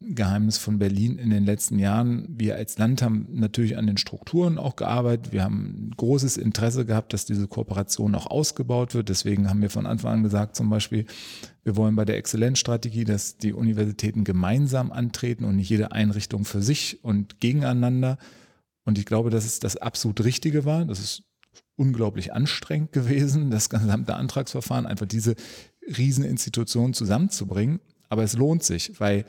Erfolgsgeheimnis 0.00 0.58
von 0.58 0.78
Berlin 0.78 1.18
in 1.18 1.30
den 1.30 1.44
letzten 1.44 1.78
Jahren. 1.78 2.26
Wir 2.28 2.56
als 2.56 2.78
Land 2.78 3.02
haben 3.02 3.26
natürlich 3.32 3.76
an 3.76 3.86
den 3.86 3.98
Strukturen 3.98 4.58
auch 4.58 4.76
gearbeitet. 4.76 5.32
Wir 5.32 5.44
haben 5.44 5.90
großes 5.96 6.36
Interesse 6.36 6.86
gehabt, 6.86 7.12
dass 7.12 7.26
diese 7.26 7.46
Kooperation 7.46 8.14
auch 8.14 8.26
ausgebaut 8.26 8.94
wird. 8.94 9.08
Deswegen 9.08 9.48
haben 9.48 9.60
wir 9.60 9.70
von 9.70 9.86
Anfang 9.86 10.12
an 10.12 10.22
gesagt, 10.22 10.56
zum 10.56 10.70
Beispiel, 10.70 11.04
wir 11.64 11.76
wollen 11.76 11.96
bei 11.96 12.04
der 12.04 12.16
Exzellenzstrategie, 12.16 13.04
dass 13.04 13.36
die 13.36 13.52
Universitäten 13.52 14.24
gemeinsam 14.24 14.90
antreten 14.90 15.44
und 15.44 15.56
nicht 15.56 15.68
jede 15.68 15.92
Einrichtung 15.92 16.44
für 16.44 16.62
sich 16.62 17.04
und 17.04 17.40
gegeneinander. 17.40 18.18
Und 18.84 18.98
ich 18.98 19.04
glaube, 19.04 19.30
dass 19.30 19.44
es 19.44 19.60
das 19.60 19.76
absolut 19.76 20.24
Richtige 20.24 20.64
war. 20.64 20.86
Das 20.86 21.00
ist 21.00 21.24
unglaublich 21.76 22.32
anstrengend 22.32 22.92
gewesen, 22.92 23.50
das 23.50 23.68
gesamte 23.68 24.14
Antragsverfahren, 24.14 24.86
einfach 24.86 25.06
diese 25.06 25.34
Rieseninstitutionen 25.86 26.94
zusammenzubringen. 26.94 27.80
Aber 28.08 28.22
es 28.22 28.34
lohnt 28.34 28.64
sich, 28.64 28.98
weil 28.98 29.24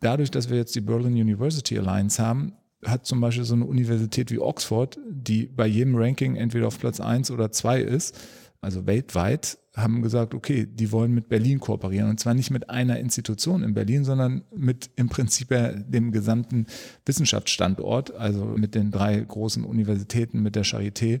dadurch, 0.00 0.30
dass 0.30 0.50
wir 0.50 0.56
jetzt 0.56 0.74
die 0.74 0.80
Berlin 0.80 1.14
University 1.14 1.78
Alliance 1.78 2.22
haben, 2.22 2.52
hat 2.84 3.06
zum 3.06 3.20
Beispiel 3.20 3.44
so 3.44 3.54
eine 3.54 3.64
Universität 3.64 4.30
wie 4.30 4.38
Oxford, 4.38 4.98
die 5.08 5.46
bei 5.46 5.66
jedem 5.66 5.96
Ranking 5.96 6.36
entweder 6.36 6.68
auf 6.68 6.78
Platz 6.78 7.00
1 7.00 7.30
oder 7.30 7.50
2 7.50 7.80
ist, 7.80 8.18
also 8.60 8.86
weltweit, 8.86 9.58
haben 9.74 10.02
gesagt, 10.02 10.34
okay, 10.34 10.66
die 10.66 10.90
wollen 10.92 11.12
mit 11.12 11.28
Berlin 11.28 11.60
kooperieren. 11.60 12.08
Und 12.08 12.18
zwar 12.18 12.34
nicht 12.34 12.50
mit 12.50 12.70
einer 12.70 12.98
Institution 12.98 13.62
in 13.62 13.74
Berlin, 13.74 14.04
sondern 14.04 14.42
mit 14.54 14.90
im 14.96 15.08
Prinzip 15.08 15.48
dem 15.48 16.12
gesamten 16.12 16.66
Wissenschaftsstandort, 17.04 18.14
also 18.14 18.44
mit 18.44 18.74
den 18.74 18.90
drei 18.90 19.20
großen 19.20 19.64
Universitäten, 19.64 20.42
mit 20.42 20.56
der 20.56 20.64
Charité 20.64 21.20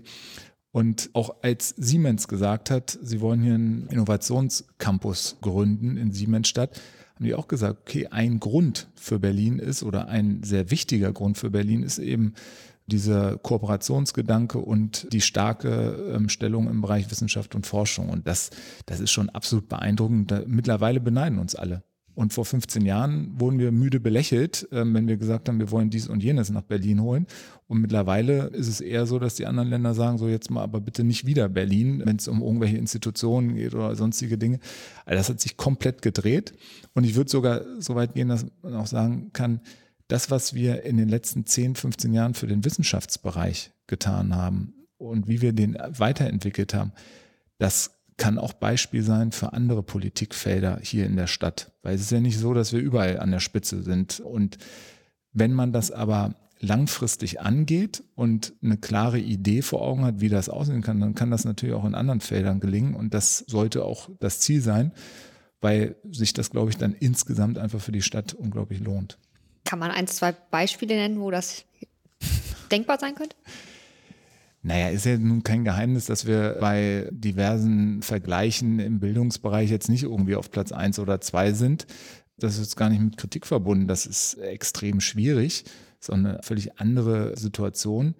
und 0.76 1.08
auch 1.14 1.36
als 1.40 1.70
Siemens 1.78 2.28
gesagt 2.28 2.70
hat, 2.70 2.98
sie 3.00 3.22
wollen 3.22 3.40
hier 3.40 3.54
einen 3.54 3.86
Innovationscampus 3.88 5.38
gründen 5.40 5.96
in 5.96 6.12
Siemensstadt, 6.12 6.78
haben 7.16 7.24
die 7.24 7.34
auch 7.34 7.48
gesagt, 7.48 7.80
okay, 7.80 8.08
ein 8.08 8.40
Grund 8.40 8.88
für 8.94 9.18
Berlin 9.18 9.58
ist 9.58 9.82
oder 9.82 10.08
ein 10.08 10.42
sehr 10.42 10.70
wichtiger 10.70 11.12
Grund 11.12 11.38
für 11.38 11.50
Berlin 11.50 11.82
ist 11.82 11.98
eben 11.98 12.34
dieser 12.86 13.38
Kooperationsgedanke 13.38 14.58
und 14.58 15.12
die 15.12 15.22
starke 15.22 16.12
ähm, 16.14 16.28
Stellung 16.28 16.68
im 16.68 16.82
Bereich 16.82 17.10
Wissenschaft 17.10 17.54
und 17.54 17.66
Forschung. 17.66 18.10
Und 18.10 18.26
das, 18.26 18.50
das 18.84 19.00
ist 19.00 19.10
schon 19.10 19.30
absolut 19.30 19.68
beeindruckend. 19.68 20.46
Mittlerweile 20.46 21.00
beneiden 21.00 21.38
uns 21.38 21.54
alle. 21.54 21.82
Und 22.16 22.32
vor 22.32 22.46
15 22.46 22.86
Jahren 22.86 23.38
wurden 23.38 23.58
wir 23.58 23.70
müde 23.72 24.00
belächelt, 24.00 24.66
ähm, 24.72 24.94
wenn 24.94 25.06
wir 25.06 25.18
gesagt 25.18 25.48
haben, 25.48 25.58
wir 25.58 25.70
wollen 25.70 25.90
dies 25.90 26.08
und 26.08 26.22
jenes 26.22 26.48
nach 26.48 26.62
Berlin 26.62 27.02
holen. 27.02 27.26
Und 27.68 27.82
mittlerweile 27.82 28.46
ist 28.46 28.68
es 28.68 28.80
eher 28.80 29.04
so, 29.04 29.18
dass 29.18 29.34
die 29.34 29.44
anderen 29.44 29.68
Länder 29.68 29.92
sagen, 29.92 30.16
so 30.16 30.26
jetzt 30.26 30.50
mal 30.50 30.62
aber 30.62 30.80
bitte 30.80 31.04
nicht 31.04 31.26
wieder 31.26 31.50
Berlin, 31.50 32.02
wenn 32.06 32.16
es 32.16 32.26
um 32.26 32.40
irgendwelche 32.40 32.78
Institutionen 32.78 33.54
geht 33.54 33.74
oder 33.74 33.94
sonstige 33.94 34.38
Dinge. 34.38 34.60
Also 35.04 35.18
das 35.18 35.28
hat 35.28 35.40
sich 35.40 35.58
komplett 35.58 36.00
gedreht. 36.00 36.54
Und 36.94 37.04
ich 37.04 37.16
würde 37.16 37.30
sogar 37.30 37.60
so 37.78 37.94
weit 37.96 38.14
gehen, 38.14 38.28
dass 38.28 38.46
man 38.62 38.74
auch 38.76 38.86
sagen 38.86 39.30
kann, 39.34 39.60
das, 40.08 40.30
was 40.30 40.54
wir 40.54 40.84
in 40.84 40.96
den 40.96 41.10
letzten 41.10 41.44
10, 41.44 41.74
15 41.74 42.14
Jahren 42.14 42.32
für 42.32 42.46
den 42.46 42.64
Wissenschaftsbereich 42.64 43.72
getan 43.86 44.34
haben 44.34 44.72
und 44.96 45.28
wie 45.28 45.42
wir 45.42 45.52
den 45.52 45.76
weiterentwickelt 45.76 46.72
haben, 46.72 46.92
das 47.58 47.95
kann 48.16 48.38
auch 48.38 48.54
Beispiel 48.54 49.02
sein 49.02 49.32
für 49.32 49.52
andere 49.52 49.82
Politikfelder 49.82 50.80
hier 50.82 51.06
in 51.06 51.16
der 51.16 51.26
Stadt. 51.26 51.72
Weil 51.82 51.94
es 51.94 52.02
ist 52.02 52.12
ja 52.12 52.20
nicht 52.20 52.38
so, 52.38 52.54
dass 52.54 52.72
wir 52.72 52.80
überall 52.80 53.20
an 53.20 53.30
der 53.30 53.40
Spitze 53.40 53.82
sind. 53.82 54.20
Und 54.20 54.58
wenn 55.32 55.52
man 55.52 55.72
das 55.72 55.90
aber 55.90 56.34
langfristig 56.60 57.40
angeht 57.40 58.02
und 58.14 58.54
eine 58.62 58.78
klare 58.78 59.18
Idee 59.18 59.60
vor 59.60 59.82
Augen 59.82 60.04
hat, 60.04 60.20
wie 60.20 60.30
das 60.30 60.48
aussehen 60.48 60.82
kann, 60.82 61.00
dann 61.00 61.14
kann 61.14 61.30
das 61.30 61.44
natürlich 61.44 61.74
auch 61.74 61.84
in 61.84 61.94
anderen 61.94 62.20
Feldern 62.20 62.60
gelingen. 62.60 62.94
Und 62.94 63.12
das 63.12 63.38
sollte 63.46 63.84
auch 63.84 64.08
das 64.18 64.40
Ziel 64.40 64.62
sein, 64.62 64.92
weil 65.60 65.96
sich 66.10 66.32
das, 66.32 66.50
glaube 66.50 66.70
ich, 66.70 66.78
dann 66.78 66.94
insgesamt 66.94 67.58
einfach 67.58 67.80
für 67.80 67.92
die 67.92 68.02
Stadt 68.02 68.32
unglaublich 68.32 68.80
lohnt. 68.80 69.18
Kann 69.64 69.78
man 69.78 69.90
ein, 69.90 70.06
zwei 70.06 70.32
Beispiele 70.32 70.94
nennen, 70.94 71.20
wo 71.20 71.30
das 71.30 71.64
denkbar 72.70 72.98
sein 72.98 73.14
könnte? 73.14 73.36
Naja, 74.66 74.88
ist 74.88 75.06
ja 75.06 75.16
nun 75.16 75.44
kein 75.44 75.62
Geheimnis, 75.62 76.06
dass 76.06 76.26
wir 76.26 76.56
bei 76.60 77.08
diversen 77.12 78.02
Vergleichen 78.02 78.80
im 78.80 78.98
Bildungsbereich 78.98 79.70
jetzt 79.70 79.88
nicht 79.88 80.02
irgendwie 80.02 80.34
auf 80.34 80.50
Platz 80.50 80.72
eins 80.72 80.98
oder 80.98 81.20
zwei 81.20 81.52
sind. 81.52 81.86
Das 82.36 82.58
ist 82.58 82.74
gar 82.74 82.90
nicht 82.90 83.00
mit 83.00 83.16
Kritik 83.16 83.46
verbunden. 83.46 83.86
Das 83.86 84.06
ist 84.06 84.34
extrem 84.38 84.98
schwierig, 84.98 85.66
sondern 86.00 86.34
eine 86.34 86.42
völlig 86.42 86.80
andere 86.80 87.36
Situation. 87.36 88.16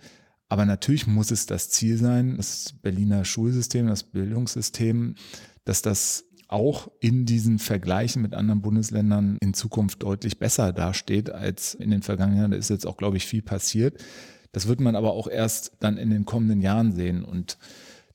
Aber 0.48 0.66
natürlich 0.66 1.08
muss 1.08 1.32
es 1.32 1.46
das 1.46 1.70
Ziel 1.70 1.96
sein, 1.96 2.36
das 2.36 2.74
Berliner 2.80 3.24
Schulsystem, 3.24 3.88
das 3.88 4.04
Bildungssystem, 4.04 5.16
dass 5.64 5.82
das 5.82 6.26
auch 6.46 6.86
in 7.00 7.26
diesen 7.26 7.58
Vergleichen 7.58 8.22
mit 8.22 8.34
anderen 8.34 8.62
Bundesländern 8.62 9.36
in 9.40 9.52
Zukunft 9.52 10.04
deutlich 10.04 10.38
besser 10.38 10.72
dasteht 10.72 11.28
als 11.28 11.74
in 11.74 11.90
den 11.90 12.02
vergangenen 12.02 12.38
Jahren. 12.38 12.50
Da 12.52 12.56
ist 12.56 12.70
jetzt 12.70 12.86
auch, 12.86 12.96
glaube 12.96 13.16
ich, 13.16 13.26
viel 13.26 13.42
passiert. 13.42 14.00
Das 14.56 14.68
wird 14.68 14.80
man 14.80 14.96
aber 14.96 15.12
auch 15.12 15.28
erst 15.28 15.72
dann 15.80 15.98
in 15.98 16.08
den 16.08 16.24
kommenden 16.24 16.62
Jahren 16.62 16.92
sehen. 16.92 17.26
Und 17.26 17.58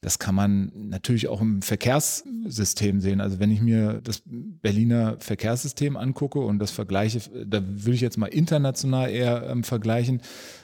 das 0.02 0.18
kann 0.18 0.34
man 0.34 0.72
natürlich 0.76 1.28
auch 1.28 1.40
im 1.40 1.62
Verkehrssystem 1.62 3.00
sehen. 3.00 3.22
Also 3.22 3.38
wenn 3.38 3.52
ich 3.52 3.62
mir 3.62 4.02
das 4.04 4.24
Berliner 4.26 5.18
Verkehrssystem 5.20 5.96
angucke 5.96 6.40
und 6.40 6.58
das 6.58 6.72
vergleiche, 6.72 7.22
da 7.46 7.62
würde 7.64 7.94
ich 7.94 8.02
jetzt 8.02 8.18
mal 8.18 8.26
international 8.26 9.12
eher 9.12 9.48
ähm, 9.52 9.64
vergleichen. 9.64 10.24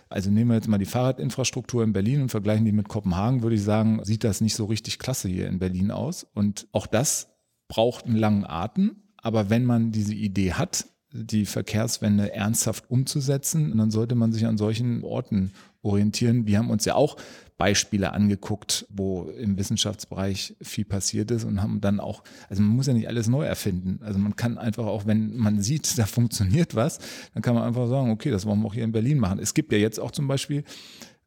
Also 0.10 0.32
nehmen 0.32 0.50
wir 0.50 0.56
jetzt 0.56 0.68
mal 0.68 0.80
die 0.80 0.86
Fahrradinfrastruktur 0.86 1.84
in 1.84 1.94
Berlin 1.94 2.24
und 2.24 2.30
vergleichen 2.30 2.66
die 2.66 2.72
mit 2.72 2.88
Kopenhagen, 2.88 3.44
würde 3.44 3.56
ich 3.56 3.62
sagen, 3.62 4.04
sieht 4.04 4.24
das 4.24 4.42
nicht 4.42 4.56
so 4.56 4.66
richtig 4.66 4.98
klasse 4.98 5.30
hier 5.30 5.48
in 5.48 5.60
Berlin 5.60 5.92
aus. 5.92 6.26
Und 6.34 6.68
auch 6.72 6.88
das 6.88 7.28
braucht 7.68 8.08
einen 8.08 8.16
langen 8.16 8.46
Atem. 8.46 9.04
Aber 9.18 9.52
wenn 9.52 9.63
man 9.63 9.92
diese 9.92 10.16
Idee 10.16 10.54
hat, 10.54 10.88
die 11.12 11.46
Verkehrswende 11.46 12.34
ernsthaft 12.34 12.89
umzusetzen, 12.89 13.78
dann 13.78 13.91
sollte 13.91 14.15
man 14.15 14.34
sich 14.34 14.46
an 14.46 14.58
solchen 14.58 15.04
Orten 15.04 15.54
orientieren. 15.82 16.48
Wir 16.48 16.58
haben 16.58 16.70
uns 16.70 16.84
ja 16.86 16.96
auch 16.96 17.15
Beispiele 17.58 18.13
angeguckt, 18.13 18.86
wo 18.89 19.24
im 19.30 19.58
Wissenschaftsbereich 19.58 20.56
viel 20.62 20.86
passiert 20.86 21.32
ist 21.32 21.46
und 21.46 21.62
haben 21.62 21.82
dann 21.82 22.00
auch, 22.00 22.24
also 22.50 22.62
man 22.62 22.76
muss 22.76 22.88
ja 22.88 22.93
nicht 22.93 23.08
alles 23.08 23.28
neu 23.28 23.46
erfinden. 23.46 24.00
Also 24.04 24.20
man 24.20 24.36
kann 24.36 24.58
einfach 24.58 24.86
auch, 24.86 25.06
wenn 25.06 25.36
man 25.38 25.62
sieht, 25.62 25.98
da 25.98 26.06
funktioniert 26.06 26.76
was, 26.76 27.00
dann 27.34 27.41
kann 27.41 27.56
man 27.56 27.63
einfach 27.63 27.88
sagen, 27.88 28.12
okay, 28.12 28.30
das 28.30 28.46
wollen 28.46 28.60
wir 28.60 28.67
auch 28.67 28.74
hier 28.74 28.84
in 28.84 28.91
Berlin 28.91 29.17
machen. 29.17 29.39
Es 29.39 29.54
gibt 29.54 29.72
ja 29.72 29.78
jetzt 29.78 30.00
auch 30.00 30.12
zum 30.12 30.28
Beispiel 30.28 30.63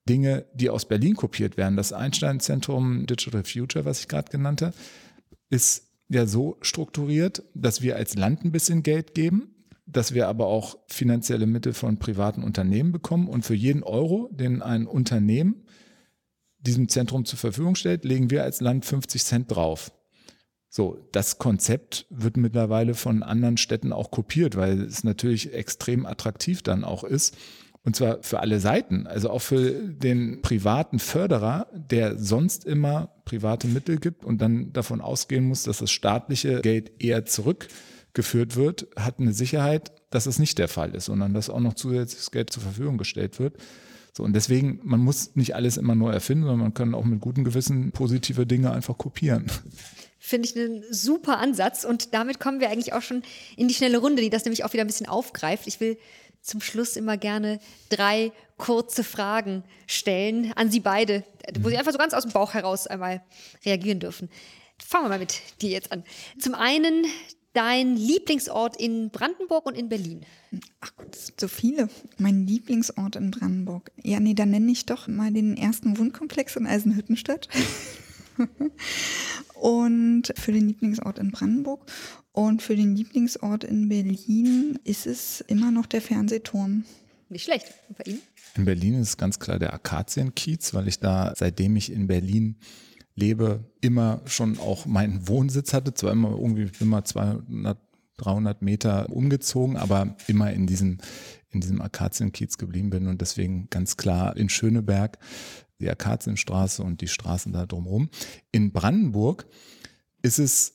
Dinge, 0.08 0.44
die 0.54 0.70
aus 0.70 0.86
Berlin 0.86 1.16
kopiert 1.16 1.56
werden. 1.56 1.76
Das 1.76 1.92
Einstein-Zentrum 1.92 3.06
Digital 3.06 3.44
Future, 3.44 3.84
was 3.84 4.00
ich 4.00 4.08
gerade 4.08 4.30
genannt 4.30 4.62
habe, 4.62 4.74
ist 5.48 5.88
ja 6.08 6.26
so 6.26 6.58
strukturiert, 6.60 7.42
dass 7.54 7.82
wir 7.82 7.96
als 7.96 8.14
Land 8.14 8.44
ein 8.44 8.52
bisschen 8.52 8.82
Geld 8.82 9.14
geben 9.14 9.54
dass 9.92 10.14
wir 10.14 10.28
aber 10.28 10.46
auch 10.46 10.78
finanzielle 10.86 11.46
Mittel 11.46 11.72
von 11.72 11.98
privaten 11.98 12.42
Unternehmen 12.42 12.92
bekommen 12.92 13.28
und 13.28 13.44
für 13.44 13.54
jeden 13.54 13.82
Euro, 13.82 14.28
den 14.32 14.62
ein 14.62 14.86
Unternehmen 14.86 15.64
diesem 16.58 16.88
Zentrum 16.88 17.24
zur 17.24 17.38
Verfügung 17.38 17.74
stellt, 17.74 18.04
legen 18.04 18.30
wir 18.30 18.44
als 18.44 18.60
Land 18.60 18.84
50 18.84 19.24
Cent 19.24 19.50
drauf. 19.50 19.92
So, 20.68 21.08
das 21.12 21.38
Konzept 21.38 22.06
wird 22.10 22.36
mittlerweile 22.36 22.94
von 22.94 23.22
anderen 23.22 23.56
Städten 23.56 23.92
auch 23.92 24.10
kopiert, 24.10 24.56
weil 24.56 24.82
es 24.82 25.02
natürlich 25.02 25.52
extrem 25.52 26.06
attraktiv 26.06 26.62
dann 26.62 26.84
auch 26.84 27.02
ist. 27.02 27.36
Und 27.82 27.96
zwar 27.96 28.22
für 28.22 28.40
alle 28.40 28.60
Seiten, 28.60 29.06
also 29.06 29.30
auch 29.30 29.40
für 29.40 29.72
den 29.72 30.42
privaten 30.42 30.98
Förderer, 30.98 31.66
der 31.72 32.18
sonst 32.18 32.66
immer 32.66 33.08
private 33.24 33.66
Mittel 33.68 33.98
gibt 33.98 34.24
und 34.24 34.42
dann 34.42 34.72
davon 34.72 35.00
ausgehen 35.00 35.44
muss, 35.44 35.62
dass 35.62 35.78
das 35.78 35.90
staatliche 35.90 36.60
Geld 36.60 37.02
eher 37.02 37.24
zurück 37.24 37.68
geführt 38.12 38.56
wird, 38.56 38.88
hat 38.96 39.18
eine 39.18 39.32
Sicherheit, 39.32 39.92
dass 40.10 40.26
es 40.26 40.38
nicht 40.38 40.58
der 40.58 40.68
Fall 40.68 40.94
ist, 40.94 41.06
sondern 41.06 41.34
dass 41.34 41.50
auch 41.50 41.60
noch 41.60 41.74
zusätzliches 41.74 42.30
Geld 42.30 42.50
zur 42.52 42.62
Verfügung 42.62 42.98
gestellt 42.98 43.38
wird. 43.38 43.56
So, 44.12 44.24
und 44.24 44.32
deswegen, 44.32 44.80
man 44.82 45.00
muss 45.00 45.36
nicht 45.36 45.54
alles 45.54 45.76
immer 45.76 45.94
neu 45.94 46.10
erfinden, 46.10 46.44
sondern 46.44 46.60
man 46.60 46.74
kann 46.74 46.94
auch 46.94 47.04
mit 47.04 47.20
gutem 47.20 47.44
Gewissen 47.44 47.92
positive 47.92 48.46
Dinge 48.46 48.72
einfach 48.72 48.98
kopieren. 48.98 49.46
Finde 50.18 50.48
ich 50.48 50.56
einen 50.56 50.84
super 50.90 51.38
Ansatz. 51.38 51.84
Und 51.84 52.12
damit 52.12 52.40
kommen 52.40 52.60
wir 52.60 52.70
eigentlich 52.70 52.92
auch 52.92 53.02
schon 53.02 53.22
in 53.56 53.68
die 53.68 53.74
schnelle 53.74 53.98
Runde, 53.98 54.20
die 54.20 54.30
das 54.30 54.44
nämlich 54.44 54.64
auch 54.64 54.72
wieder 54.72 54.84
ein 54.84 54.88
bisschen 54.88 55.08
aufgreift. 55.08 55.66
Ich 55.66 55.80
will 55.80 55.96
zum 56.42 56.60
Schluss 56.60 56.96
immer 56.96 57.16
gerne 57.16 57.60
drei 57.88 58.32
kurze 58.56 59.04
Fragen 59.04 59.64
stellen 59.86 60.52
an 60.56 60.70
Sie 60.70 60.80
beide, 60.80 61.24
wo 61.60 61.68
Sie 61.68 61.76
einfach 61.76 61.92
so 61.92 61.98
ganz 61.98 62.12
aus 62.12 62.24
dem 62.24 62.32
Bauch 62.32 62.52
heraus 62.54 62.86
einmal 62.86 63.22
reagieren 63.64 64.00
dürfen. 64.00 64.28
Fangen 64.78 65.04
wir 65.04 65.10
mal 65.10 65.18
mit 65.18 65.40
dir 65.62 65.70
jetzt 65.70 65.92
an. 65.92 66.04
Zum 66.38 66.54
einen 66.54 67.04
dein 67.52 67.96
Lieblingsort 67.96 68.76
in 68.76 69.10
Brandenburg 69.10 69.66
und 69.66 69.76
in 69.76 69.88
Berlin? 69.88 70.24
Ach 70.80 70.92
Gott, 70.96 71.14
es 71.14 71.32
so 71.38 71.48
viele. 71.48 71.88
Mein 72.18 72.46
Lieblingsort 72.46 73.16
in 73.16 73.30
Brandenburg. 73.30 73.90
Ja, 74.02 74.20
nee, 74.20 74.34
dann 74.34 74.50
nenne 74.50 74.70
ich 74.70 74.86
doch 74.86 75.08
mal 75.08 75.32
den 75.32 75.56
ersten 75.56 75.98
Wohnkomplex 75.98 76.56
in 76.56 76.66
Eisenhüttenstadt. 76.66 77.48
und 79.54 80.32
für 80.36 80.52
den 80.52 80.68
Lieblingsort 80.68 81.18
in 81.18 81.30
Brandenburg. 81.30 81.90
Und 82.32 82.62
für 82.62 82.76
den 82.76 82.94
Lieblingsort 82.94 83.64
in 83.64 83.88
Berlin 83.88 84.78
ist 84.84 85.06
es 85.06 85.40
immer 85.42 85.70
noch 85.70 85.86
der 85.86 86.00
Fernsehturm. 86.00 86.84
Nicht 87.28 87.44
schlecht. 87.44 87.66
Und 87.88 87.98
bei 87.98 88.04
Ihnen? 88.04 88.22
In 88.56 88.64
Berlin 88.64 88.94
ist 88.94 89.08
es 89.08 89.16
ganz 89.16 89.38
klar 89.38 89.58
der 89.58 89.72
Akazienkiez, 89.72 90.74
weil 90.74 90.88
ich 90.88 90.98
da, 90.98 91.32
seitdem 91.36 91.76
ich 91.76 91.92
in 91.92 92.08
Berlin 92.08 92.56
lebe, 93.20 93.64
immer 93.80 94.20
schon 94.24 94.58
auch 94.58 94.86
meinen 94.86 95.28
Wohnsitz 95.28 95.72
hatte. 95.72 95.94
Zwar 95.94 96.12
immer 96.12 96.30
irgendwie 96.30 96.70
immer 96.80 97.04
200, 97.04 97.78
300 98.16 98.62
Meter 98.62 99.10
umgezogen, 99.10 99.76
aber 99.76 100.16
immer 100.26 100.52
in 100.52 100.66
diesem, 100.66 100.98
in 101.50 101.60
diesem 101.60 101.80
Akazienkiez 101.80 102.58
geblieben 102.58 102.90
bin 102.90 103.06
und 103.06 103.20
deswegen 103.20 103.68
ganz 103.70 103.96
klar 103.96 104.36
in 104.36 104.48
Schöneberg 104.48 105.18
die 105.80 105.90
Akazienstraße 105.90 106.82
und 106.82 107.00
die 107.00 107.08
Straßen 107.08 107.52
da 107.52 107.66
drumherum. 107.66 108.10
In 108.52 108.72
Brandenburg 108.72 109.46
ist 110.22 110.38
es 110.38 110.74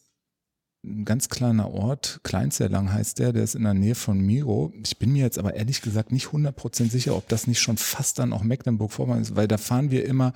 ein 0.84 1.06
ganz 1.06 1.30
kleiner 1.30 1.72
Ort, 1.72 2.20
Kleinzerlang 2.24 2.94
heißt 2.94 3.18
der, 3.18 3.34
der 3.34 3.44
ist 3.44 3.56
in 3.56 3.64
der 3.64 3.74
Nähe 3.74 3.96
von 3.96 4.20
Miro. 4.20 4.72
Ich 4.84 5.00
bin 5.00 5.14
mir 5.14 5.24
jetzt 5.24 5.40
aber 5.40 5.56
ehrlich 5.56 5.82
gesagt 5.82 6.12
nicht 6.12 6.28
100% 6.28 6.90
sicher, 6.92 7.16
ob 7.16 7.28
das 7.28 7.48
nicht 7.48 7.60
schon 7.60 7.78
fast 7.78 8.20
dann 8.20 8.34
auch 8.34 8.44
Mecklenburg-Vorpommern 8.44 9.22
ist, 9.22 9.36
weil 9.36 9.48
da 9.48 9.58
fahren 9.58 9.90
wir 9.90 10.06
immer 10.06 10.34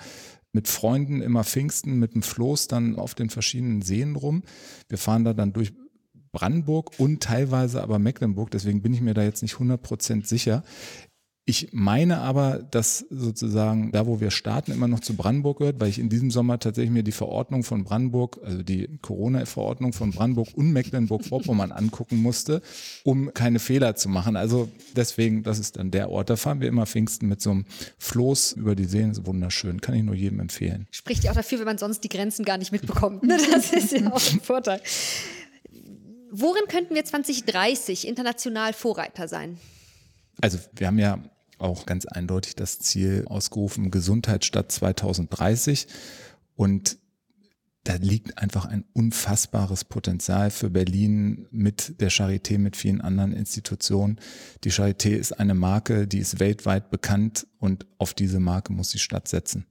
mit 0.52 0.68
Freunden, 0.68 1.22
immer 1.22 1.44
Pfingsten, 1.44 2.00
mit 2.00 2.16
dem 2.16 2.22
Floß 2.22 2.68
dann 2.68 2.96
auf 2.96 3.16
den 3.16 3.30
verschiedenen 3.30 3.82
Seen 3.82 4.16
rum. 4.16 4.44
Wir 4.88 4.98
fahren 4.98 5.24
da 5.24 5.34
dann 5.34 5.54
durch 5.54 5.74
Brandenburg 6.32 6.92
und 7.00 7.24
teilweise 7.24 7.82
aber 7.82 8.00
Mecklenburg, 8.00 8.52
deswegen 8.52 8.82
bin 8.82 8.94
ich 8.94 9.02
mir 9.02 9.14
da 9.14 9.24
jetzt 9.24 9.42
nicht 9.42 9.56
100% 9.56 10.26
sicher. 10.26 10.64
Ich 11.50 11.70
meine 11.72 12.20
aber, 12.20 12.60
dass 12.70 13.08
sozusagen 13.10 13.92
da, 13.92 14.06
wo 14.06 14.22
wir 14.22 14.30
starten, 14.30 14.72
immer 14.72 14.88
noch 14.88 15.00
zu 15.00 15.16
Brandenburg 15.16 15.58
gehört, 15.58 15.80
weil 15.80 15.90
ich 15.90 15.98
in 15.98 16.08
diesem 16.08 16.30
Sommer 16.30 16.60
tatsächlich 16.60 16.92
mir 16.92 17.02
die 17.02 17.12
Verordnung 17.12 17.64
von 17.64 17.84
Brandenburg, 17.84 18.40
also 18.44 18.62
die 18.62 18.88
Corona-Verordnung 19.02 19.92
von 19.94 20.12
Brandenburg 20.12 20.50
und 20.54 20.72
Mecklenburg-Vorpommern 20.72 21.72
angucken 21.72 22.18
musste, 22.18 22.62
um 23.04 23.34
keine 23.34 23.58
Fehler 23.58 23.96
zu 23.96 24.10
machen. 24.10 24.36
Also 24.36 24.70
deswegen, 24.96 25.42
das 25.42 25.58
ist 25.58 25.78
dann 25.78 25.90
der 25.90 26.12
Ort. 26.12 26.30
Da 26.30 26.36
fahren 26.36 26.62
wir 26.62 26.68
immer 26.68 26.86
Pfingsten 26.86 27.28
mit 27.28 27.42
so 27.42 27.50
einem 27.50 27.66
Floß 27.98 28.52
über 28.52 28.76
die 28.76 28.86
Seen. 28.86 29.10
Das 29.10 29.18
ist 29.18 29.26
wunderschön. 29.26 29.82
Kann 29.82 29.96
ich 29.96 30.04
nur 30.04 30.14
jedem 30.14 30.40
empfehlen. 30.42 30.86
Spricht 30.92 31.24
ja 31.24 31.32
auch 31.32 31.36
dafür, 31.36 31.58
wenn 31.58 31.66
man 31.66 31.80
sonst 31.80 32.04
die 32.04 32.10
Grenzen 32.10 32.46
gar 32.46 32.60
nicht 32.60 32.72
mitbekommt. 32.72 33.24
Ne? 33.24 33.40
Das 33.52 33.74
ist 33.74 33.92
ja 33.92 34.14
auch 34.14 34.22
ein 34.34 34.40
Vorteil. 34.40 34.82
Worin 36.30 36.68
könnten 36.68 36.94
wir 36.94 37.04
2030 37.04 38.08
international 38.08 38.74
Vorreiter 38.74 39.28
sein? 39.28 39.58
Also 40.42 40.60
wir 40.76 40.86
haben 40.86 41.00
ja 41.00 41.18
auch 41.60 41.86
ganz 41.86 42.06
eindeutig 42.06 42.56
das 42.56 42.80
Ziel 42.80 43.26
ausgerufen, 43.28 43.92
Gesundheitsstadt 43.92 44.72
2030. 44.72 45.88
Und 46.56 46.98
da 47.86 47.96
liegt 47.96 48.38
einfach 48.38 48.66
ein 48.66 48.86
unfassbares 48.94 49.86
Potenzial 49.86 50.52
für 50.52 50.70
Berlin 50.70 51.48
mit 51.52 52.00
der 52.02 52.12
Charité, 52.12 52.58
mit 52.58 52.76
vielen 52.76 53.02
anderen 53.02 53.32
Institutionen. 53.32 54.20
Die 54.64 54.72
Charité 54.72 55.12
ist 55.12 55.40
eine 55.40 55.56
Marke, 55.56 56.08
die 56.08 56.20
ist 56.20 56.40
weltweit 56.40 56.92
bekannt 56.92 57.48
und 57.58 57.86
auf 57.98 58.14
diese 58.14 58.40
Marke 58.40 58.74
muss 58.74 58.90
die 58.90 59.00
Stadt 59.00 59.28
setzen. 59.28 59.66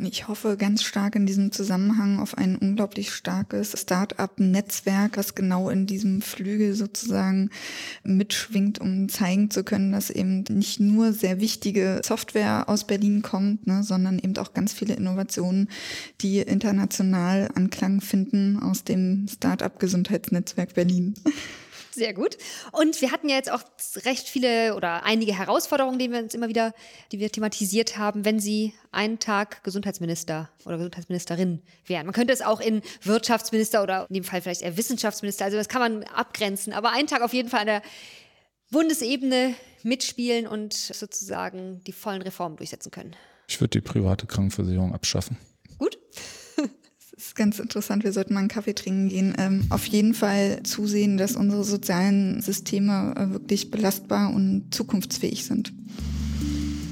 Ich 0.00 0.28
hoffe 0.28 0.56
ganz 0.56 0.84
stark 0.84 1.16
in 1.16 1.26
diesem 1.26 1.50
Zusammenhang 1.50 2.20
auf 2.20 2.38
ein 2.38 2.56
unglaublich 2.56 3.10
starkes 3.10 3.72
Start-up-Netzwerk, 3.80 5.16
was 5.16 5.34
genau 5.34 5.70
in 5.70 5.86
diesem 5.86 6.22
Flügel 6.22 6.74
sozusagen 6.74 7.50
mitschwingt, 8.04 8.80
um 8.80 9.08
zeigen 9.08 9.50
zu 9.50 9.64
können, 9.64 9.90
dass 9.90 10.10
eben 10.10 10.44
nicht 10.50 10.78
nur 10.78 11.12
sehr 11.12 11.40
wichtige 11.40 12.00
Software 12.04 12.68
aus 12.68 12.86
Berlin 12.86 13.22
kommt, 13.22 13.66
ne, 13.66 13.82
sondern 13.82 14.20
eben 14.20 14.36
auch 14.36 14.54
ganz 14.54 14.72
viele 14.72 14.94
Innovationen, 14.94 15.68
die 16.20 16.38
international 16.38 17.48
Anklang 17.56 18.00
finden 18.00 18.60
aus 18.60 18.84
dem 18.84 19.26
Start-up-Gesundheitsnetzwerk 19.26 20.74
Berlin. 20.74 21.14
Sehr 21.98 22.14
gut. 22.14 22.38
Und 22.70 23.00
wir 23.02 23.10
hatten 23.10 23.28
ja 23.28 23.34
jetzt 23.34 23.50
auch 23.50 23.60
recht 24.04 24.28
viele 24.28 24.76
oder 24.76 25.02
einige 25.02 25.36
Herausforderungen, 25.36 25.98
die 25.98 26.08
wir 26.12 26.20
uns 26.20 26.32
immer 26.32 26.48
wieder, 26.48 26.72
die 27.10 27.18
wir 27.18 27.32
thematisiert 27.32 27.98
haben, 27.98 28.24
wenn 28.24 28.38
Sie 28.38 28.72
einen 28.92 29.18
Tag 29.18 29.64
Gesundheitsminister 29.64 30.48
oder 30.64 30.76
Gesundheitsministerin 30.76 31.60
wären. 31.86 32.06
Man 32.06 32.14
könnte 32.14 32.32
es 32.32 32.40
auch 32.40 32.60
in 32.60 32.82
Wirtschaftsminister 33.02 33.82
oder 33.82 34.06
in 34.08 34.14
dem 34.14 34.22
Fall 34.22 34.42
vielleicht 34.42 34.62
eher 34.62 34.76
Wissenschaftsminister, 34.76 35.44
also 35.44 35.56
das 35.56 35.68
kann 35.68 35.80
man 35.80 36.04
abgrenzen, 36.04 36.72
aber 36.72 36.92
einen 36.92 37.08
Tag 37.08 37.22
auf 37.22 37.34
jeden 37.34 37.48
Fall 37.48 37.60
an 37.62 37.66
der 37.66 37.82
Bundesebene 38.70 39.56
mitspielen 39.82 40.46
und 40.46 40.74
sozusagen 40.74 41.82
die 41.84 41.92
vollen 41.92 42.22
Reformen 42.22 42.56
durchsetzen 42.56 42.92
können. 42.92 43.16
Ich 43.48 43.60
würde 43.60 43.70
die 43.70 43.80
private 43.80 44.26
Krankenversicherung 44.26 44.94
abschaffen. 44.94 45.36
Gut. 45.78 45.98
Das 47.18 47.26
ist 47.26 47.34
ganz 47.34 47.58
interessant. 47.58 48.04
Wir 48.04 48.12
sollten 48.12 48.34
mal 48.34 48.38
einen 48.38 48.48
Kaffee 48.48 48.74
trinken 48.74 49.08
gehen. 49.08 49.34
Ähm, 49.38 49.66
auf 49.70 49.86
jeden 49.86 50.14
Fall 50.14 50.62
zusehen, 50.62 51.16
dass 51.16 51.34
unsere 51.34 51.64
sozialen 51.64 52.40
Systeme 52.40 53.12
äh, 53.16 53.32
wirklich 53.32 53.72
belastbar 53.72 54.32
und 54.32 54.72
zukunftsfähig 54.72 55.44
sind. 55.44 55.72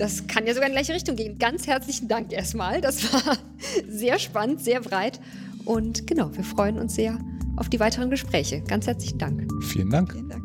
Das 0.00 0.26
kann 0.26 0.44
ja 0.44 0.52
sogar 0.52 0.66
in 0.68 0.72
die 0.72 0.78
gleiche 0.78 0.94
Richtung 0.94 1.14
gehen. 1.14 1.38
Ganz 1.38 1.68
herzlichen 1.68 2.08
Dank 2.08 2.32
erstmal. 2.32 2.80
Das 2.80 3.12
war 3.12 3.38
sehr 3.88 4.18
spannend, 4.18 4.60
sehr 4.60 4.80
breit. 4.80 5.20
Und 5.64 6.08
genau, 6.08 6.36
wir 6.36 6.42
freuen 6.42 6.80
uns 6.80 6.96
sehr 6.96 7.20
auf 7.54 7.68
die 7.68 7.78
weiteren 7.78 8.10
Gespräche. 8.10 8.62
Ganz 8.62 8.88
herzlichen 8.88 9.18
Dank. 9.18 9.48
Vielen 9.62 9.90
Dank. 9.90 10.12
Vielen 10.12 10.28
Dank. 10.28 10.42